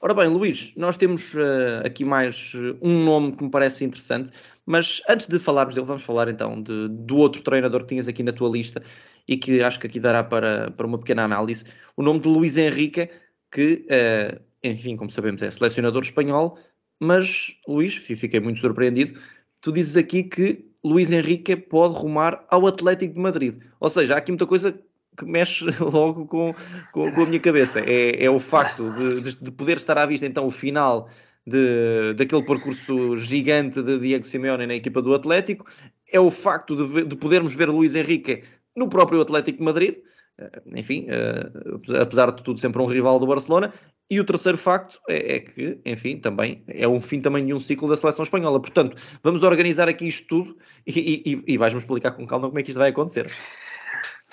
Ora 0.03 0.13
bem, 0.13 0.27
Luís, 0.27 0.73
nós 0.75 0.97
temos 0.97 1.33
uh, 1.33 1.79
aqui 1.85 2.03
mais 2.03 2.53
uh, 2.55 2.77
um 2.81 3.05
nome 3.05 3.37
que 3.37 3.41
me 3.45 3.49
parece 3.49 3.85
interessante, 3.85 4.31
mas 4.65 5.01
antes 5.07 5.27
de 5.27 5.39
falarmos 5.39 5.75
dele, 5.75 5.87
vamos 5.87 6.03
falar 6.03 6.27
então 6.27 6.61
de, 6.61 6.89
do 6.89 7.15
outro 7.15 7.41
treinador 7.41 7.83
que 7.83 7.87
tinhas 7.87 8.09
aqui 8.09 8.21
na 8.21 8.33
tua 8.33 8.49
lista 8.49 8.83
e 9.29 9.37
que 9.37 9.63
acho 9.63 9.79
que 9.79 9.87
aqui 9.87 10.01
dará 10.01 10.21
para, 10.21 10.69
para 10.71 10.85
uma 10.85 10.97
pequena 10.97 11.23
análise. 11.23 11.63
O 11.95 12.03
nome 12.03 12.19
de 12.19 12.27
Luís 12.27 12.57
Henrique, 12.57 13.09
que, 13.49 13.87
uh, 13.87 14.41
enfim, 14.61 14.97
como 14.97 15.09
sabemos, 15.09 15.41
é 15.41 15.49
selecionador 15.49 16.03
espanhol, 16.03 16.59
mas, 16.99 17.55
Luís, 17.65 17.95
fiquei 17.95 18.41
muito 18.41 18.59
surpreendido. 18.59 19.17
Tu 19.61 19.71
dizes 19.71 19.95
aqui 19.95 20.23
que 20.23 20.65
Luís 20.83 21.13
Henrique 21.13 21.55
pode 21.55 21.95
rumar 21.95 22.45
ao 22.49 22.67
Atlético 22.67 23.13
de 23.13 23.21
Madrid. 23.21 23.57
Ou 23.79 23.89
seja, 23.89 24.15
há 24.15 24.17
aqui 24.17 24.33
muita 24.33 24.45
coisa 24.45 24.77
que 25.17 25.25
mexe 25.25 25.65
logo 25.79 26.25
com, 26.25 26.53
com, 26.91 27.11
com 27.11 27.21
a 27.21 27.25
minha 27.25 27.39
cabeça. 27.39 27.79
É, 27.79 28.25
é 28.25 28.29
o 28.29 28.39
facto 28.39 28.91
de, 28.91 29.35
de, 29.35 29.51
poder 29.51 29.77
estar 29.77 29.97
à 29.97 30.05
vista 30.05 30.25
então 30.25 30.45
o 30.45 30.51
final 30.51 31.09
de, 31.45 32.13
daquele 32.15 32.43
percurso 32.43 33.17
gigante 33.17 33.81
de 33.81 33.99
Diego 33.99 34.25
Simeone 34.25 34.65
na 34.65 34.75
equipa 34.75 35.01
do 35.01 35.13
Atlético, 35.13 35.65
é 36.11 36.19
o 36.19 36.31
facto 36.31 36.75
de, 36.75 37.05
de 37.05 37.15
podermos 37.15 37.53
ver 37.53 37.69
Luís 37.69 37.95
Henrique 37.95 38.43
no 38.75 38.87
próprio 38.87 39.21
Atlético 39.21 39.59
de 39.59 39.63
Madrid, 39.63 39.95
eh, 40.37 40.61
enfim, 40.75 41.07
eh, 41.09 41.99
apesar 42.01 42.31
de 42.31 42.41
tudo, 42.43 42.59
sempre 42.59 42.81
um 42.81 42.85
rival 42.85 43.19
do 43.19 43.27
Barcelona, 43.27 43.73
e 44.09 44.19
o 44.19 44.23
terceiro 44.23 44.57
facto 44.57 44.99
é, 45.09 45.35
é, 45.35 45.39
que, 45.39 45.79
enfim, 45.85 46.17
também 46.17 46.63
é 46.67 46.87
um 46.87 47.01
fim 47.01 47.19
também 47.21 47.45
de 47.45 47.53
um 47.53 47.59
ciclo 47.59 47.89
da 47.89 47.97
seleção 47.97 48.23
espanhola. 48.23 48.61
Portanto, 48.61 48.95
vamos 49.23 49.43
organizar 49.43 49.87
aqui 49.87 50.07
isto 50.07 50.27
tudo 50.27 50.57
e, 50.85 51.23
e, 51.25 51.53
e 51.53 51.57
vais-me 51.57 51.79
explicar 51.79 52.11
com 52.11 52.27
calma 52.27 52.47
como 52.47 52.59
é 52.59 52.63
que 52.63 52.69
isto 52.69 52.79
vai 52.79 52.89
acontecer. 52.89 53.31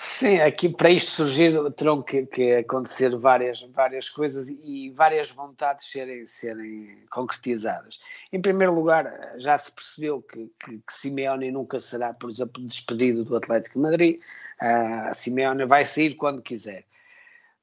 Sim, 0.03 0.39
aqui 0.39 0.67
para 0.67 0.89
isto 0.89 1.11
surgir 1.11 1.53
terão 1.73 2.01
que, 2.01 2.25
que, 2.25 2.53
acontecer 2.55 3.15
várias, 3.15 3.61
várias 3.61 4.09
coisas 4.09 4.49
e 4.49 4.89
várias 4.89 5.29
vontades 5.29 5.85
serem, 5.91 6.25
serem 6.25 6.97
concretizadas. 7.11 7.99
Em 8.33 8.41
primeiro 8.41 8.73
lugar, 8.73 9.35
já 9.37 9.55
se 9.59 9.71
percebeu 9.71 10.19
que, 10.23 10.51
que, 10.59 10.79
que 10.79 10.91
Simeone 10.91 11.51
nunca 11.51 11.77
será, 11.77 12.15
por 12.15 12.31
exemplo, 12.31 12.65
despedido 12.65 13.23
do 13.23 13.35
Atlético 13.35 13.77
de 13.77 13.83
Madrid. 13.83 14.19
Uh, 14.59 15.13
Simeone 15.13 15.65
vai 15.65 15.85
sair 15.85 16.15
quando 16.15 16.41
quiser 16.41 16.83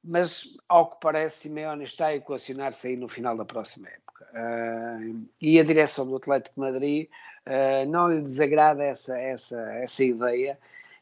mas 0.01 0.57
ao 0.69 0.91
que 0.91 0.97
parece, 1.01 1.39
Simeone 1.39 1.83
está 1.83 2.07
a 2.07 2.15
equacionar 2.15 2.71
sair 2.71 2.95
no 2.95 3.09
final 3.09 3.35
da 3.35 3.43
próxima 3.43 3.89
época. 3.89 4.25
Uh, 4.33 5.27
e 5.41 5.59
a 5.59 5.63
direção 5.63 6.07
do 6.07 6.15
Atlético 6.15 6.55
de 6.55 6.61
Madrid 6.61 7.09
uh, 7.45 7.89
não 7.89 8.09
lhe 8.09 8.21
desagrada 8.21 8.81
essa, 8.81 9.19
essa, 9.19 9.61
essa 9.73 10.03
ideia 10.05 10.57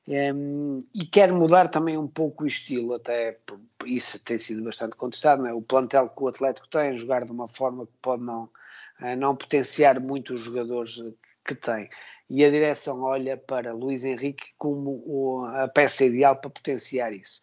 um, 0.07 0.79
e 0.93 1.05
quer 1.05 1.31
mudar 1.33 1.67
também 1.67 1.97
um 1.97 2.07
pouco 2.07 2.45
o 2.45 2.47
estilo, 2.47 2.93
até 2.93 3.37
isso 3.85 4.17
tem 4.23 4.37
sido 4.37 4.63
bastante 4.63 4.95
contestado. 4.95 5.45
É? 5.45 5.53
O 5.53 5.61
plantel 5.61 6.09
que 6.09 6.23
o 6.23 6.27
Atlético 6.27 6.67
tem, 6.69 6.97
jogar 6.97 7.25
de 7.25 7.31
uma 7.31 7.49
forma 7.49 7.85
que 7.85 7.93
pode 8.01 8.23
não, 8.23 8.43
uh, 9.01 9.15
não 9.17 9.35
potenciar 9.35 9.99
muito 9.99 10.33
os 10.33 10.39
jogadores 10.39 10.97
que 11.45 11.55
tem. 11.55 11.89
E 12.29 12.43
a 12.43 12.49
direção 12.49 13.01
olha 13.03 13.37
para 13.37 13.73
Luís 13.73 14.03
Henrique 14.03 14.47
como 14.57 15.03
o, 15.05 15.45
a 15.45 15.67
peça 15.67 16.05
ideal 16.05 16.37
para 16.37 16.49
potenciar 16.49 17.11
isso. 17.13 17.41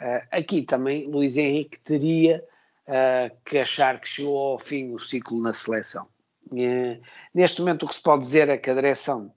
Uh, 0.00 0.26
aqui 0.30 0.62
também 0.62 1.04
Luís 1.04 1.36
Henrique 1.36 1.80
teria 1.80 2.44
uh, 2.88 3.36
que 3.44 3.58
achar 3.58 4.00
que 4.00 4.08
chegou 4.08 4.36
ao 4.36 4.58
fim 4.58 4.92
o 4.92 4.98
ciclo 4.98 5.40
na 5.40 5.52
seleção. 5.52 6.06
Uh, 6.46 7.00
neste 7.32 7.60
momento 7.60 7.84
o 7.84 7.88
que 7.88 7.94
se 7.94 8.02
pode 8.02 8.22
dizer 8.22 8.48
é 8.48 8.56
que 8.56 8.70
a 8.70 8.74
direção 8.74 9.32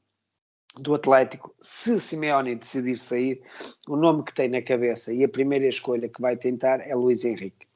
do 0.79 0.95
Atlético, 0.95 1.55
se 1.59 1.99
Simeone 1.99 2.55
decidir 2.55 2.97
sair, 2.97 3.41
o 3.87 3.95
nome 3.95 4.23
que 4.23 4.33
tem 4.33 4.49
na 4.49 4.61
cabeça 4.61 5.13
e 5.13 5.23
a 5.23 5.29
primeira 5.29 5.67
escolha 5.67 6.07
que 6.07 6.21
vai 6.21 6.37
tentar 6.37 6.79
é 6.87 6.93
Luís 6.93 7.23
Henrique. 7.25 7.67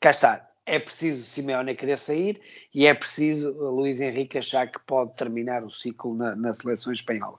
Cá 0.00 0.10
está, 0.10 0.48
é 0.64 0.78
preciso 0.78 1.24
Simeone 1.24 1.74
querer 1.74 1.98
sair 1.98 2.40
e 2.72 2.86
é 2.86 2.94
preciso 2.94 3.52
Luís 3.52 4.00
Henrique 4.00 4.38
achar 4.38 4.70
que 4.70 4.78
pode 4.80 5.14
terminar 5.16 5.64
o 5.64 5.70
ciclo 5.70 6.14
na, 6.14 6.36
na 6.36 6.54
seleção 6.54 6.92
espanhola. 6.92 7.38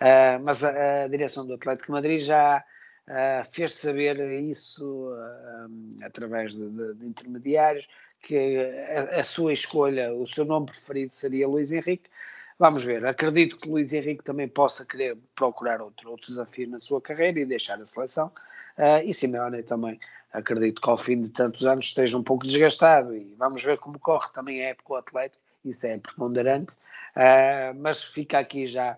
Uh, 0.00 0.42
mas 0.44 0.64
a, 0.64 1.04
a, 1.04 1.08
direção 1.08 1.46
do 1.46 1.54
Atlético 1.54 1.92
Madrid 1.92 2.20
já 2.20 2.64
uh, 3.06 3.52
fez 3.52 3.74
saber 3.74 4.18
isso 4.42 4.84
uh, 4.84 6.04
através 6.04 6.54
de, 6.54 6.68
de, 6.68 6.94
de, 6.94 7.06
intermediários 7.06 7.88
que 8.20 8.58
a, 8.96 9.20
a, 9.20 9.24
sua 9.24 9.52
escolha, 9.52 10.12
o 10.12 10.26
seu 10.26 10.44
nome 10.44 10.66
preferido 10.66 11.12
seria 11.12 11.46
Luís 11.46 11.70
Henrique. 11.70 12.10
Vamos 12.58 12.84
ver, 12.84 13.04
acredito 13.06 13.56
que 13.56 13.68
Luís 13.68 13.92
Henrique 13.92 14.22
também 14.22 14.48
possa 14.48 14.84
querer 14.84 15.16
procurar 15.34 15.80
outro, 15.80 16.10
outro 16.10 16.28
desafio 16.28 16.68
na 16.68 16.78
sua 16.78 17.00
carreira 17.00 17.40
e 17.40 17.46
deixar 17.46 17.80
a 17.80 17.86
seleção. 17.86 18.32
Uh, 18.78 19.04
e 19.04 19.12
Simeone 19.12 19.62
também 19.62 19.98
acredito 20.32 20.80
que 20.80 20.88
ao 20.88 20.96
fim 20.96 21.20
de 21.20 21.30
tantos 21.30 21.66
anos 21.66 21.86
esteja 21.86 22.16
um 22.16 22.22
pouco 22.22 22.46
desgastado 22.46 23.14
e 23.14 23.34
vamos 23.36 23.62
ver 23.62 23.78
como 23.78 23.98
corre 23.98 24.28
também 24.32 24.62
a 24.64 24.68
época 24.68 24.94
o 24.94 24.96
Atlético, 24.96 25.42
isso 25.64 25.86
é 25.86 25.98
preponderante, 25.98 26.74
uh, 27.16 27.74
mas 27.76 28.02
fica 28.02 28.38
aqui 28.38 28.66
já 28.66 28.96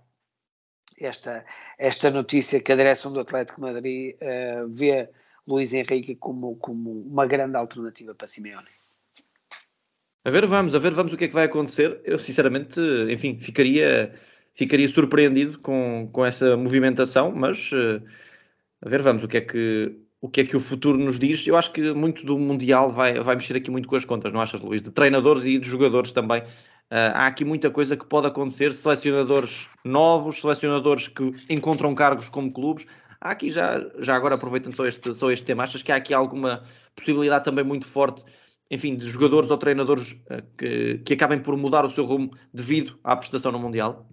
esta, 0.99 1.45
esta 1.77 2.11
notícia 2.11 2.61
que 2.61 2.73
a 2.73 2.77
direção 2.77 3.13
do 3.13 3.21
Atlético 3.21 3.61
Madrid 3.61 4.15
uh, 4.15 4.69
vê 4.69 5.09
Luís 5.47 5.73
Henrique 5.73 6.15
como, 6.15 6.57
como 6.57 7.03
uma 7.03 7.27
grande 7.27 7.57
alternativa 7.57 8.15
para 8.15 8.29
Simeone. 8.29 8.69
A 10.25 10.31
ver, 10.31 10.47
vamos, 10.47 10.75
a 10.75 10.79
ver, 10.79 10.93
vamos 10.95 11.13
o 11.13 11.17
que 11.19 11.25
é 11.25 11.29
que 11.29 11.35
vai 11.35 11.45
acontecer. 11.45 12.01
Eu, 12.03 12.19
sinceramente, 12.19 12.81
enfim, 13.11 13.39
ficaria, 13.39 14.15
ficaria 14.55 14.89
surpreendido 14.89 15.61
com, 15.61 16.09
com 16.11 16.25
essa 16.25 16.57
movimentação, 16.57 17.31
mas 17.31 17.71
uh, 17.73 18.03
a 18.81 18.89
ver, 18.89 19.03
vamos 19.03 19.23
o 19.23 19.29
que 19.29 19.37
é 19.37 19.41
que 19.43 20.01
o 20.23 20.29
que 20.31 20.41
é 20.41 20.45
que 20.47 20.57
o 20.57 20.61
futuro 20.61 20.97
nos 20.97 21.19
diz. 21.19 21.47
Eu 21.47 21.55
acho 21.55 21.71
que 21.71 21.93
muito 21.93 22.25
do 22.25 22.39
Mundial 22.39 22.91
vai, 22.91 23.21
vai 23.21 23.35
mexer 23.35 23.57
aqui 23.57 23.71
muito 23.71 23.87
com 23.87 23.97
as 23.97 24.07
contas, 24.07 24.33
não 24.33 24.41
achas, 24.41 24.63
Luís? 24.63 24.83
De 24.83 24.91
treinadores 24.91 25.45
e 25.45 25.59
de 25.59 25.69
jogadores 25.69 26.13
também. 26.13 26.41
Uh, 26.41 27.13
há 27.13 27.27
aqui 27.27 27.45
muita 27.45 27.71
coisa 27.71 27.95
que 27.95 28.07
pode 28.07 28.27
acontecer, 28.27 28.73
selecionadores 28.73 29.69
novos, 29.85 30.41
selecionadores 30.41 31.09
que 31.09 31.35
encontram 31.51 31.95
cargos 31.95 32.31
como 32.31 32.51
clubes. 32.51 32.87
Há 33.21 33.33
aqui 33.33 33.51
já, 33.51 33.85
já 33.99 34.15
agora 34.15 34.37
aproveitando 34.37 34.75
só 34.75 34.87
este, 34.87 35.15
só 35.15 35.31
este 35.31 35.45
tema, 35.45 35.65
achas 35.65 35.83
que 35.83 35.93
há 35.93 35.97
aqui 35.97 36.15
alguma 36.15 36.63
possibilidade 36.97 37.45
também 37.45 37.65
muito 37.65 37.87
forte 37.87 38.25
enfim, 38.71 38.97
de 38.97 39.07
jogadores 39.07 39.51
ou 39.51 39.59
treinadores 39.59 40.13
uh, 40.13 40.43
que, 40.57 40.99
que 40.99 41.15
acabem 41.15 41.41
por 41.41 41.57
mudar 41.57 41.85
o 41.85 41.91
seu 41.91 42.05
rumo 42.05 42.31
devido 42.53 42.99
à 43.05 43.17
prestação 43.17 43.53
no 43.53 43.59
Mundial? 43.59 44.07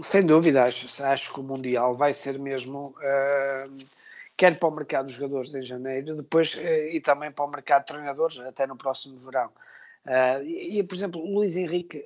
Sem 0.00 0.24
dúvida, 0.24 0.64
acho, 0.64 0.86
acho 1.04 1.34
que 1.34 1.40
o 1.40 1.42
Mundial 1.42 1.94
vai 1.94 2.14
ser 2.14 2.38
mesmo, 2.38 2.94
uh, 2.96 3.86
quer 4.36 4.58
para 4.58 4.68
o 4.68 4.74
mercado 4.74 5.06
de 5.06 5.12
jogadores 5.12 5.54
em 5.54 5.62
janeiro, 5.62 6.16
depois 6.16 6.54
uh, 6.54 6.88
e 6.90 6.98
também 6.98 7.30
para 7.30 7.44
o 7.44 7.50
mercado 7.50 7.82
de 7.82 7.88
treinadores, 7.88 8.38
até 8.38 8.66
no 8.66 8.74
próximo 8.74 9.18
verão. 9.18 9.50
Uh, 10.06 10.42
e, 10.44 10.78
e, 10.78 10.82
por 10.82 10.94
exemplo, 10.94 11.20
o 11.20 11.34
Luís 11.34 11.56
Henrique, 11.56 12.04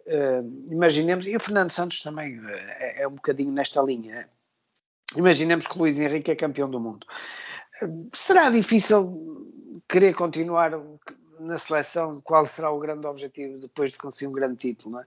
imaginemos, 0.69 1.27
e 1.27 1.37
o 1.37 1.41
Fernando 1.41 1.71
Santos 1.71 2.03
também 2.03 2.41
é, 2.49 3.03
é, 3.03 3.09
um 3.09 3.13
bocadinho 3.13 3.53
nesta 3.53 3.81
linha. 3.81 4.29
Imaginemos 5.17 5.67
que 5.67 5.77
o 5.77 5.79
Luís 5.79 5.99
Henrique 5.99 6.33
é 6.33 6.35
campeão 6.35 6.69
do 6.69 6.81
mundo. 6.81 7.07
será 8.13 8.51
difícil 8.51 9.81
querer 9.89 10.13
continuar 10.15 10.73
na 11.39 11.59
seleção 11.59 12.21
qual 12.21 12.47
será 12.47 12.71
o 12.71 12.79
grande 12.79 13.07
objetivo 13.07 13.59
depois 13.59 13.93
de 13.93 13.99
conseguir 13.99 14.29
um 14.29 14.33
grande 14.33 14.57
título, 14.57 15.01
é? 15.01 15.07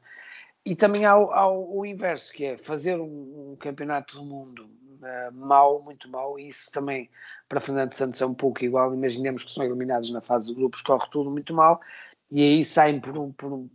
E 0.65 0.75
também 0.75 1.05
há, 1.05 1.11
há 1.11 1.47
o, 1.47 1.85
inverso, 1.85 2.31
que 2.33 2.45
é 2.45 2.57
fazer 2.57 2.99
um, 2.99 3.51
um 3.51 3.55
campeonato 3.55 4.17
do 4.17 4.23
mundo 4.25 4.69
uh, 5.01 5.33
mau, 5.33 5.81
muito 5.81 6.09
mau, 6.09 6.37
e 6.37 6.47
isso 6.49 6.69
também 6.71 7.09
para 7.47 7.61
Fernando 7.61 7.93
Santos 7.93 8.21
é 8.21 8.25
um 8.25 8.33
pouco 8.33 8.63
igual. 8.63 8.93
Imaginemos 8.93 9.43
que 9.43 9.51
são 9.51 9.63
eliminados 9.63 10.11
na 10.11 10.21
fase 10.21 10.47
de 10.47 10.55
grupos, 10.55 10.81
corre 10.81 11.07
tudo 11.09 11.31
muito 11.31 11.53
mal, 11.53 11.79
e 12.29 12.41
aí 12.41 12.65
saem 12.65 12.99
por 12.99 13.17
um, 13.17 13.31
por 13.31 13.51
um, 13.51 13.69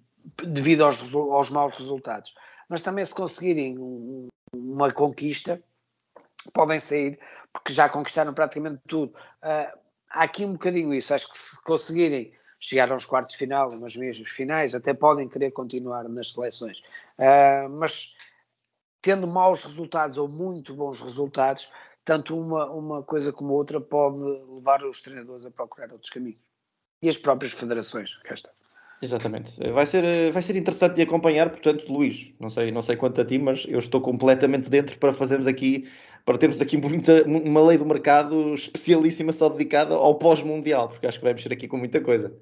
devido 0.45 0.85
aos, 0.85 1.03
aos 1.15 1.51
maus 1.51 1.77
resultados. 1.77 2.35
Mas 2.69 2.83
também 2.83 3.05
se 3.05 3.15
conseguirem 3.15 3.79
um, 3.79 4.29
uma 4.55 4.91
conquista, 4.91 5.61
podem 6.53 6.79
sair, 6.79 7.19
porque 7.53 7.73
já 7.73 7.89
conquistaram 7.89 8.35
praticamente 8.35 8.81
tudo. 8.87 9.15
Uh, 9.43 9.84
há 10.15 10.23
aqui 10.23 10.45
um 10.45 10.53
bocadinho 10.53 10.95
isso, 10.95 11.13
acho 11.13 11.31
que 11.31 11.37
se 11.37 11.63
conseguirem 11.63 12.33
chegar 12.59 12.91
aos 12.91 13.05
quartos 13.05 13.33
de 13.33 13.39
final, 13.39 13.71
umas 13.71 13.95
mesmas 13.97 14.29
finais, 14.29 14.75
até 14.75 14.95
podem 14.95 15.29
querer 15.29 15.51
continuar 15.51 16.09
nas 16.09 16.33
seleções. 16.33 16.81
Uh, 17.19 17.69
mas 17.69 18.15
tendo 19.03 19.27
maus 19.27 19.63
resultados 19.63 20.17
ou 20.17 20.27
muito 20.27 20.75
bons 20.75 21.01
resultados, 21.01 21.69
tanto 22.05 22.39
uma, 22.39 22.71
uma 22.71 23.03
coisa 23.03 23.33
como 23.33 23.53
outra 23.53 23.81
pode 23.81 24.17
levar 24.17 24.83
os 24.85 25.03
treinadores 25.03 25.45
a 25.45 25.51
procurar 25.51 25.93
outros 25.93 26.11
caminhos. 26.11 26.41
E 27.03 27.09
as 27.09 27.19
próprias 27.19 27.53
federações, 27.53 28.13
esta. 28.31 28.51
Exatamente. 29.03 29.61
Vai 29.73 29.85
ser, 29.85 30.33
vai 30.33 30.41
ser 30.41 30.57
interessante 30.57 30.95
de 30.95 31.03
acompanhar, 31.03 31.51
portanto, 31.51 31.93
Luís, 31.93 32.33
não 32.41 32.49
sei, 32.49 32.71
não 32.71 32.81
sei 32.81 32.97
quanto 32.97 33.21
a 33.21 33.25
ti, 33.25 33.39
mas 33.39 33.67
eu 33.69 33.79
estou 33.79 34.01
completamente 34.01 34.71
dentro 34.71 34.99
para 34.99 35.13
fazermos 35.13 35.47
aqui, 35.47 35.87
para 36.25 36.39
termos 36.39 36.61
aqui 36.61 36.77
muita, 36.77 37.23
uma 37.25 37.67
lei 37.67 37.77
do 37.77 37.85
mercado 37.85 38.55
especialíssima 38.55 39.33
só 39.33 39.49
dedicada 39.49 39.95
ao 39.95 40.15
pós-mundial, 40.15 40.89
porque 40.89 41.07
acho 41.07 41.19
que 41.19 41.25
vai 41.25 41.35
mexer 41.35 41.53
aqui 41.53 41.69
com 41.69 41.77
muita 41.77 42.01
coisa. 42.01 42.35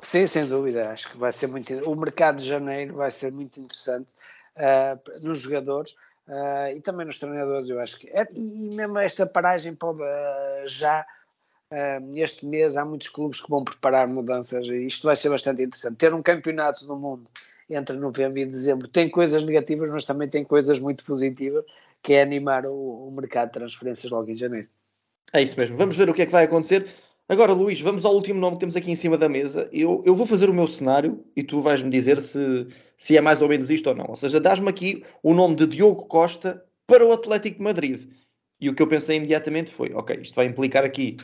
Sim, 0.00 0.26
sem 0.26 0.46
dúvida. 0.46 0.90
Acho 0.90 1.10
que 1.10 1.16
vai 1.16 1.32
ser 1.32 1.46
muito. 1.46 1.72
O 1.88 1.94
mercado 1.94 2.38
de 2.38 2.46
janeiro 2.46 2.94
vai 2.96 3.10
ser 3.10 3.32
muito 3.32 3.60
interessante 3.60 4.08
uh, 4.56 5.26
nos 5.26 5.38
jogadores 5.38 5.92
uh, 6.28 6.76
e 6.76 6.80
também 6.80 7.06
nos 7.06 7.18
treinadores. 7.18 7.70
Eu 7.70 7.80
acho 7.80 7.98
que. 7.98 8.08
É, 8.08 8.26
e 8.34 8.70
mesmo 8.74 8.98
esta 8.98 9.24
paragem 9.24 9.74
pode 9.74 10.02
uh, 10.02 10.66
já. 10.66 11.06
este 12.16 12.44
mês 12.44 12.76
há 12.76 12.84
muitos 12.84 13.08
clubes 13.08 13.40
que 13.40 13.48
vão 13.48 13.64
preparar 13.64 14.06
mudanças 14.08 14.66
e 14.66 14.86
isto 14.86 15.06
vai 15.06 15.16
ser 15.16 15.30
bastante 15.30 15.62
interessante. 15.62 15.96
Ter 15.96 16.12
um 16.12 16.22
campeonato 16.22 16.86
do 16.86 16.96
mundo 16.96 17.30
entre 17.70 17.96
novembro 17.96 18.38
e 18.38 18.44
dezembro 18.44 18.88
tem 18.88 19.08
coisas 19.08 19.42
negativas, 19.42 19.90
mas 19.90 20.04
também 20.04 20.28
tem 20.28 20.44
coisas 20.44 20.78
muito 20.78 21.04
positivas, 21.04 21.64
que 22.04 22.12
é 22.12 22.22
animar 22.22 22.66
o, 22.66 23.08
o 23.08 23.10
mercado 23.10 23.46
de 23.48 23.54
transferências 23.54 24.12
logo 24.12 24.30
em 24.30 24.36
janeiro. 24.36 24.68
É 25.32 25.42
isso 25.42 25.58
mesmo. 25.58 25.76
Vamos 25.78 25.96
ver 25.96 26.08
o 26.08 26.14
que 26.14 26.22
é 26.22 26.26
que 26.26 26.32
vai 26.32 26.44
acontecer. 26.44 26.86
Agora, 27.26 27.54
Luís, 27.54 27.80
vamos 27.80 28.04
ao 28.04 28.14
último 28.14 28.38
nome 28.38 28.56
que 28.56 28.60
temos 28.60 28.76
aqui 28.76 28.90
em 28.90 28.96
cima 28.96 29.16
da 29.16 29.26
mesa. 29.26 29.68
Eu, 29.72 30.02
eu 30.04 30.14
vou 30.14 30.26
fazer 30.26 30.50
o 30.50 30.54
meu 30.54 30.68
cenário 30.68 31.24
e 31.34 31.42
tu 31.42 31.62
vais-me 31.62 31.88
dizer 31.88 32.20
se, 32.20 32.68
se 32.98 33.16
é 33.16 33.20
mais 33.22 33.40
ou 33.40 33.48
menos 33.48 33.70
isto 33.70 33.88
ou 33.88 33.96
não. 33.96 34.04
Ou 34.10 34.16
seja, 34.16 34.38
dás-me 34.38 34.68
aqui 34.68 35.02
o 35.22 35.32
nome 35.32 35.54
de 35.54 35.66
Diogo 35.66 36.04
Costa 36.04 36.62
para 36.86 37.04
o 37.04 37.10
Atlético 37.10 37.56
de 37.56 37.64
Madrid. 37.64 38.12
E 38.60 38.68
o 38.68 38.74
que 38.74 38.82
eu 38.82 38.86
pensei 38.86 39.16
imediatamente 39.16 39.72
foi: 39.72 39.90
ok, 39.94 40.20
isto 40.20 40.34
vai 40.34 40.44
implicar 40.44 40.84
aqui, 40.84 41.16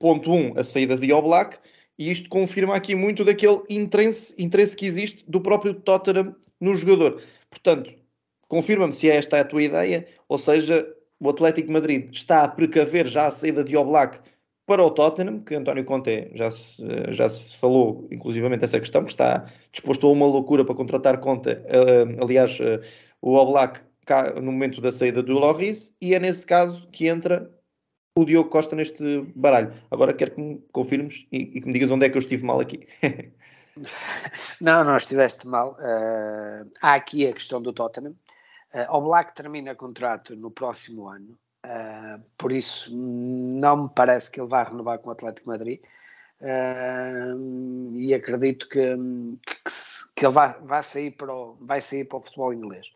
ponto 0.00 0.32
1, 0.32 0.34
um, 0.34 0.58
a 0.58 0.64
saída 0.64 0.96
de 0.96 1.12
Oblak, 1.12 1.58
e 1.96 2.10
isto 2.10 2.28
confirma 2.28 2.74
aqui 2.74 2.96
muito 2.96 3.24
daquele 3.24 3.62
interesse, 3.70 4.34
interesse 4.36 4.76
que 4.76 4.84
existe 4.84 5.24
do 5.28 5.40
próprio 5.40 5.74
Tottenham 5.74 6.34
no 6.60 6.74
jogador. 6.74 7.22
Portanto, 7.48 7.97
confirma-me 8.48 8.92
se 8.92 9.10
é 9.10 9.16
esta 9.16 9.40
a 9.40 9.44
tua 9.44 9.62
ideia, 9.62 10.06
ou 10.28 10.38
seja, 10.38 10.86
o 11.20 11.28
Atlético 11.28 11.70
Madrid 11.70 12.10
está 12.12 12.44
a 12.44 12.48
precaver 12.48 13.06
já 13.06 13.26
a 13.26 13.30
saída 13.30 13.62
de 13.62 13.76
Oblak 13.76 14.20
para 14.66 14.84
o 14.84 14.90
Tottenham, 14.90 15.40
que 15.40 15.54
António 15.54 15.84
Conte 15.84 16.30
já 16.34 16.50
se, 16.50 16.84
já 17.10 17.28
se 17.28 17.56
falou 17.56 18.06
inclusivamente 18.10 18.64
essa 18.64 18.78
questão, 18.78 19.04
que 19.04 19.10
está 19.10 19.46
disposto 19.72 20.06
a 20.06 20.10
uma 20.10 20.26
loucura 20.26 20.64
para 20.64 20.74
contratar 20.74 21.18
Conte, 21.20 21.50
uh, 21.50 22.22
aliás, 22.22 22.58
uh, 22.60 22.80
o 23.22 23.34
Oblak 23.34 23.80
no 24.36 24.52
momento 24.52 24.80
da 24.80 24.90
saída 24.90 25.22
do 25.22 25.38
Loris, 25.38 25.92
e 26.00 26.14
é 26.14 26.18
nesse 26.18 26.46
caso 26.46 26.88
que 26.88 27.08
entra 27.08 27.50
o 28.16 28.24
Diogo 28.24 28.50
Costa 28.50 28.74
neste 28.74 29.20
baralho. 29.34 29.72
Agora 29.90 30.14
quero 30.14 30.32
que 30.32 30.40
me 30.40 30.62
confirmes 30.72 31.26
e, 31.30 31.38
e 31.38 31.60
que 31.60 31.66
me 31.66 31.72
digas 31.72 31.90
onde 31.90 32.06
é 32.06 32.08
que 32.08 32.16
eu 32.16 32.20
estive 32.20 32.44
mal 32.44 32.58
aqui. 32.58 32.86
não, 34.60 34.82
não 34.82 34.96
estiveste 34.96 35.46
mal. 35.46 35.76
Uh, 35.78 36.68
há 36.80 36.94
aqui 36.94 37.26
a 37.26 37.32
questão 37.32 37.62
do 37.62 37.72
Tottenham. 37.72 38.14
Uh, 38.74 38.92
Oblak 38.94 39.34
termina 39.34 39.74
contrato 39.74 40.36
no 40.36 40.50
próximo 40.50 41.08
ano. 41.08 41.38
Uh, 41.64 42.22
por 42.36 42.52
isso, 42.52 42.94
não 42.94 43.84
me 43.84 43.90
parece 43.94 44.30
que 44.30 44.40
ele 44.40 44.48
vá 44.48 44.62
renovar 44.62 44.98
com 44.98 45.08
o 45.08 45.12
Atlético 45.12 45.48
Madrid. 45.48 45.80
Uh, 46.40 47.92
e 47.96 48.14
acredito 48.14 48.68
que, 48.68 48.96
que, 49.46 49.70
que 50.14 50.26
ele 50.26 50.32
vai, 50.32 50.52
vai, 50.60 50.82
sair 50.82 51.10
para 51.10 51.34
o, 51.34 51.56
vai 51.60 51.80
sair 51.80 52.04
para 52.04 52.18
o 52.18 52.22
futebol 52.22 52.52
inglês. 52.52 52.92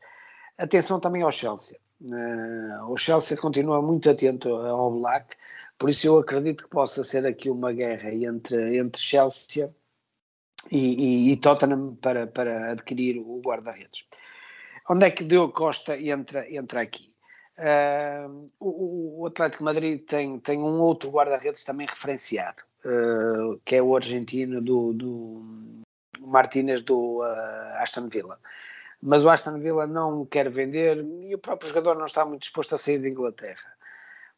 Atenção 0.59 1.01
também 1.01 1.23
ao 1.23 1.33
Chelsea. 1.33 1.77
Uh, 2.01 2.91
o 2.91 2.97
Chelsea 2.97 3.37
continua 3.37 3.83
muito 3.83 4.09
atento 4.11 4.55
ao 4.55 4.91
Black, 4.91 5.37
por 5.79 5.91
isso 5.91 6.07
eu 6.07 6.19
acredito 6.19 6.65
que 6.65 6.71
possa 6.71 7.03
ser 7.03 7.27
aqui 7.27 7.51
uma 7.51 7.73
guerra 7.73 8.13
entre, 8.13 8.79
entre 8.79 9.01
Chelsea 9.01 9.69
e, 10.71 11.29
e, 11.29 11.33
e 11.33 11.37
Tottenham 11.37 11.97
para, 11.97 12.27
para 12.27 12.73
adquirir 12.73 13.19
o 13.19 13.41
guarda-redes. 13.41 14.07
Onde 14.88 15.07
é 15.07 15.11
que 15.11 15.25
Deu 15.25 15.49
Costa 15.51 15.99
entra, 15.99 16.51
entra 16.53 16.81
aqui? 16.81 17.12
Uh, 17.59 18.47
o, 18.59 19.27
Atlético 19.27 19.62
Madrid 19.64 20.05
tem, 20.05 20.38
tem 20.40 20.59
um 20.59 20.81
outro 20.81 21.11
guarda-redes 21.11 21.64
também 21.64 21.87
referenciado, 21.87 22.62
uh, 22.85 23.61
que 23.64 23.77
é 23.77 23.83
o 23.83 23.95
argentino 23.95 24.61
do, 24.61 24.92
do 24.92 25.83
Martínez 26.21 26.83
do 26.83 27.21
uh, 27.21 27.77
Aston 27.77 28.09
Villa. 28.09 28.38
Mas 29.01 29.25
o 29.25 29.31
Aston 29.31 29.59
Villa 29.59 29.87
não 29.87 30.25
quer 30.25 30.49
vender 30.49 31.05
e 31.23 31.35
o 31.35 31.38
próprio 31.38 31.68
jogador 31.68 31.97
não 31.97 32.07
está 32.07 32.25
muito 32.25 32.42
disposto 32.42 32.75
a 32.75 32.79
sair 32.79 32.99
da 32.99 33.09
Inglaterra. 33.09 33.73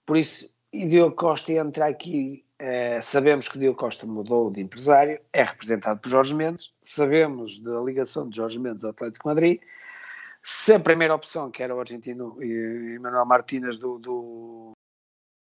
Por 0.05 0.17
isso, 0.17 0.51
Diogo 0.73 1.15
Costa 1.15 1.53
entra 1.53 1.87
aqui. 1.87 2.45
Eh, 2.59 3.01
sabemos 3.01 3.49
que 3.49 3.59
Diogo 3.59 3.79
Costa 3.79 4.07
mudou 4.07 4.51
de 4.51 4.63
empresário, 4.63 5.21
é 5.33 5.43
representado 5.43 6.01
por 6.01 6.09
Jorge 6.09 6.35
Mendes, 6.35 6.73
sabemos 6.81 7.59
da 7.59 7.81
ligação 7.81 8.29
de 8.29 8.37
Jorge 8.37 8.59
Mendes 8.59 8.85
ao 8.85 8.91
Atlético 8.91 9.29
Madrid 9.29 9.61
se 10.47 10.75
a 10.75 10.79
primeira 10.79 11.15
opção, 11.15 11.51
que 11.51 11.63
era 11.63 11.75
o 11.75 11.81
argentino 11.81 12.37
Emmanuel 12.43 13.25
Martínez 13.25 13.79
do, 13.79 13.99
do, 13.99 14.73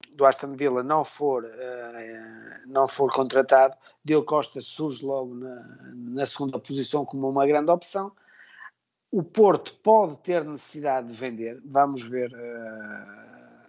do, 0.09 0.25
Aston 0.25 0.53
Villa, 0.53 0.81
não 0.81 1.05
for, 1.05 1.45
uh, 1.45 2.67
não 2.67 2.87
for 2.87 3.13
contratado, 3.13 3.77
Diogo 4.03 4.25
Costa 4.25 4.59
surge 4.59 5.05
logo 5.05 5.35
na, 5.35 5.93
na 5.93 6.25
segunda 6.25 6.57
posição 6.57 7.05
como 7.05 7.29
uma 7.29 7.45
grande 7.45 7.69
opção. 7.69 8.11
O 9.11 9.21
Porto 9.21 9.75
pode 9.83 10.17
ter 10.17 10.43
necessidade 10.43 11.09
de 11.09 11.13
vender, 11.13 11.61
vamos 11.63 12.01
ver 12.01 12.33
uh, 12.33 13.67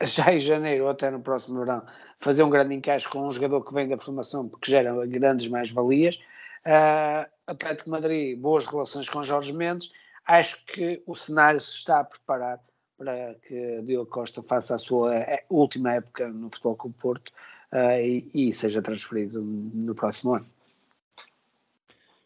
já 0.02 0.32
em 0.32 0.40
janeiro 0.40 0.84
ou 0.84 0.90
até 0.90 1.10
no 1.10 1.20
próximo 1.20 1.58
verão, 1.58 1.84
fazer 2.18 2.42
um 2.42 2.48
grande 2.48 2.74
encaixe 2.74 3.06
com 3.06 3.26
um 3.26 3.30
jogador 3.30 3.62
que 3.62 3.74
vem 3.74 3.86
da 3.86 3.98
formação 3.98 4.48
porque 4.48 4.70
gera 4.70 5.06
grandes 5.06 5.46
mais-valias. 5.46 6.16
Uh, 6.64 7.28
Atlético 7.46 7.90
Madrid, 7.90 8.38
boas 8.38 8.64
relações 8.64 9.10
com 9.10 9.22
Jorge 9.22 9.52
Mendes 9.52 9.92
acho 10.26 10.64
que 10.66 11.02
o 11.06 11.14
cenário 11.14 11.60
se 11.60 11.76
está 11.76 12.00
a 12.00 12.04
preparar 12.04 12.60
para 12.96 13.34
que 13.46 13.82
Diogo 13.82 14.10
Costa 14.10 14.42
faça 14.42 14.74
a 14.74 14.78
sua 14.78 15.16
é, 15.16 15.44
última 15.48 15.94
época 15.94 16.28
no 16.28 16.50
Futebol 16.50 16.76
Clube 16.76 16.96
Porto 16.98 17.28
uh, 17.72 17.98
e, 17.98 18.30
e, 18.34 18.52
seja 18.52 18.82
transferido 18.82 19.40
no 19.40 19.94
próximo 19.94 20.34
ano. 20.34 20.46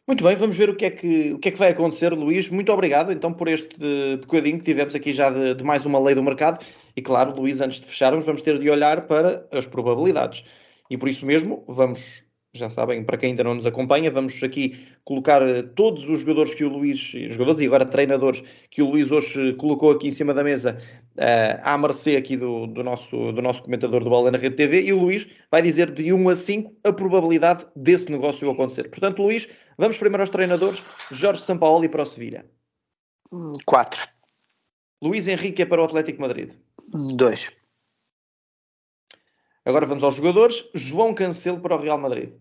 Muito 0.06 0.22
bem, 0.22 0.36
vamos 0.36 0.56
ver 0.56 0.68
o 0.68 0.76
que, 0.76 0.84
é 0.84 0.90
que, 0.90 1.32
o 1.32 1.38
que 1.38 1.48
é 1.48 1.52
que 1.52 1.58
vai 1.58 1.70
acontecer, 1.70 2.12
Luís. 2.12 2.50
Muito 2.50 2.70
obrigado 2.72 3.10
então 3.10 3.32
por 3.32 3.48
este 3.48 4.16
bocadinho 4.18 4.58
que 4.58 4.64
tivemos 4.64 4.94
aqui 4.94 5.12
já 5.12 5.30
de, 5.30 5.54
de 5.54 5.64
mais 5.64 5.86
uma 5.86 5.98
lei 5.98 6.14
do 6.14 6.22
mercado. 6.22 6.62
E 6.94 7.00
claro, 7.00 7.34
Luís, 7.34 7.60
antes 7.60 7.80
de 7.80 7.86
fecharmos, 7.86 8.26
vamos 8.26 8.42
ter 8.42 8.58
de 8.58 8.68
olhar 8.68 9.06
para 9.06 9.46
as 9.50 9.66
probabilidades. 9.66 10.44
E 10.90 10.98
por 10.98 11.08
isso 11.08 11.24
mesmo, 11.24 11.64
vamos 11.66 12.22
já 12.54 12.70
sabem, 12.70 13.02
para 13.02 13.16
quem 13.16 13.30
ainda 13.30 13.42
não 13.42 13.54
nos 13.54 13.66
acompanha, 13.66 14.10
vamos 14.10 14.40
aqui 14.42 14.86
colocar 15.04 15.42
eh, 15.42 15.62
todos 15.62 16.08
os 16.08 16.20
jogadores 16.20 16.54
que 16.54 16.64
o 16.64 16.68
Luís, 16.68 16.98
jogadores 16.98 17.60
e 17.60 17.66
agora 17.66 17.84
treinadores 17.84 18.44
que 18.70 18.80
o 18.80 18.88
Luís 18.88 19.10
hoje 19.10 19.54
colocou 19.54 19.90
aqui 19.90 20.08
em 20.08 20.12
cima 20.12 20.32
da 20.32 20.44
mesa 20.44 20.78
uh, 21.16 21.60
à 21.62 21.76
mercê 21.76 22.16
aqui 22.16 22.36
do, 22.36 22.68
do, 22.68 22.84
nosso, 22.84 23.32
do 23.32 23.42
nosso 23.42 23.62
comentador 23.64 24.04
do 24.04 24.08
Bola 24.08 24.30
na 24.30 24.38
Rede 24.38 24.54
TV 24.54 24.82
e 24.82 24.92
o 24.92 24.98
Luís 24.98 25.26
vai 25.50 25.62
dizer 25.62 25.90
de 25.90 26.12
1 26.12 26.28
a 26.28 26.34
5 26.34 26.76
a 26.84 26.92
probabilidade 26.92 27.66
desse 27.74 28.10
negócio 28.10 28.48
acontecer. 28.48 28.88
Portanto, 28.88 29.20
Luís, 29.20 29.48
vamos 29.76 29.98
primeiro 29.98 30.22
aos 30.22 30.30
treinadores, 30.30 30.84
Jorge 31.10 31.42
Sampaoli 31.42 31.88
para 31.88 32.04
o 32.04 32.06
Sevilha. 32.06 32.46
4. 33.66 34.08
Luís 35.02 35.26
Henrique 35.26 35.62
é 35.62 35.66
para 35.66 35.82
o 35.82 35.84
Atlético 35.84 36.22
Madrid. 36.22 36.52
2. 36.92 37.52
Agora 39.64 39.86
vamos 39.86 40.04
aos 40.04 40.14
jogadores. 40.14 40.68
João 40.74 41.14
Cancelo 41.14 41.60
para 41.60 41.74
o 41.74 41.78
Real 41.78 41.98
Madrid. 41.98 42.34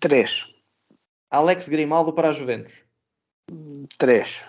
3. 0.00 0.54
Alex 1.30 1.68
Grimaldo 1.68 2.12
para 2.12 2.30
a 2.30 2.32
Juventus. 2.32 2.84
3. 3.98 4.44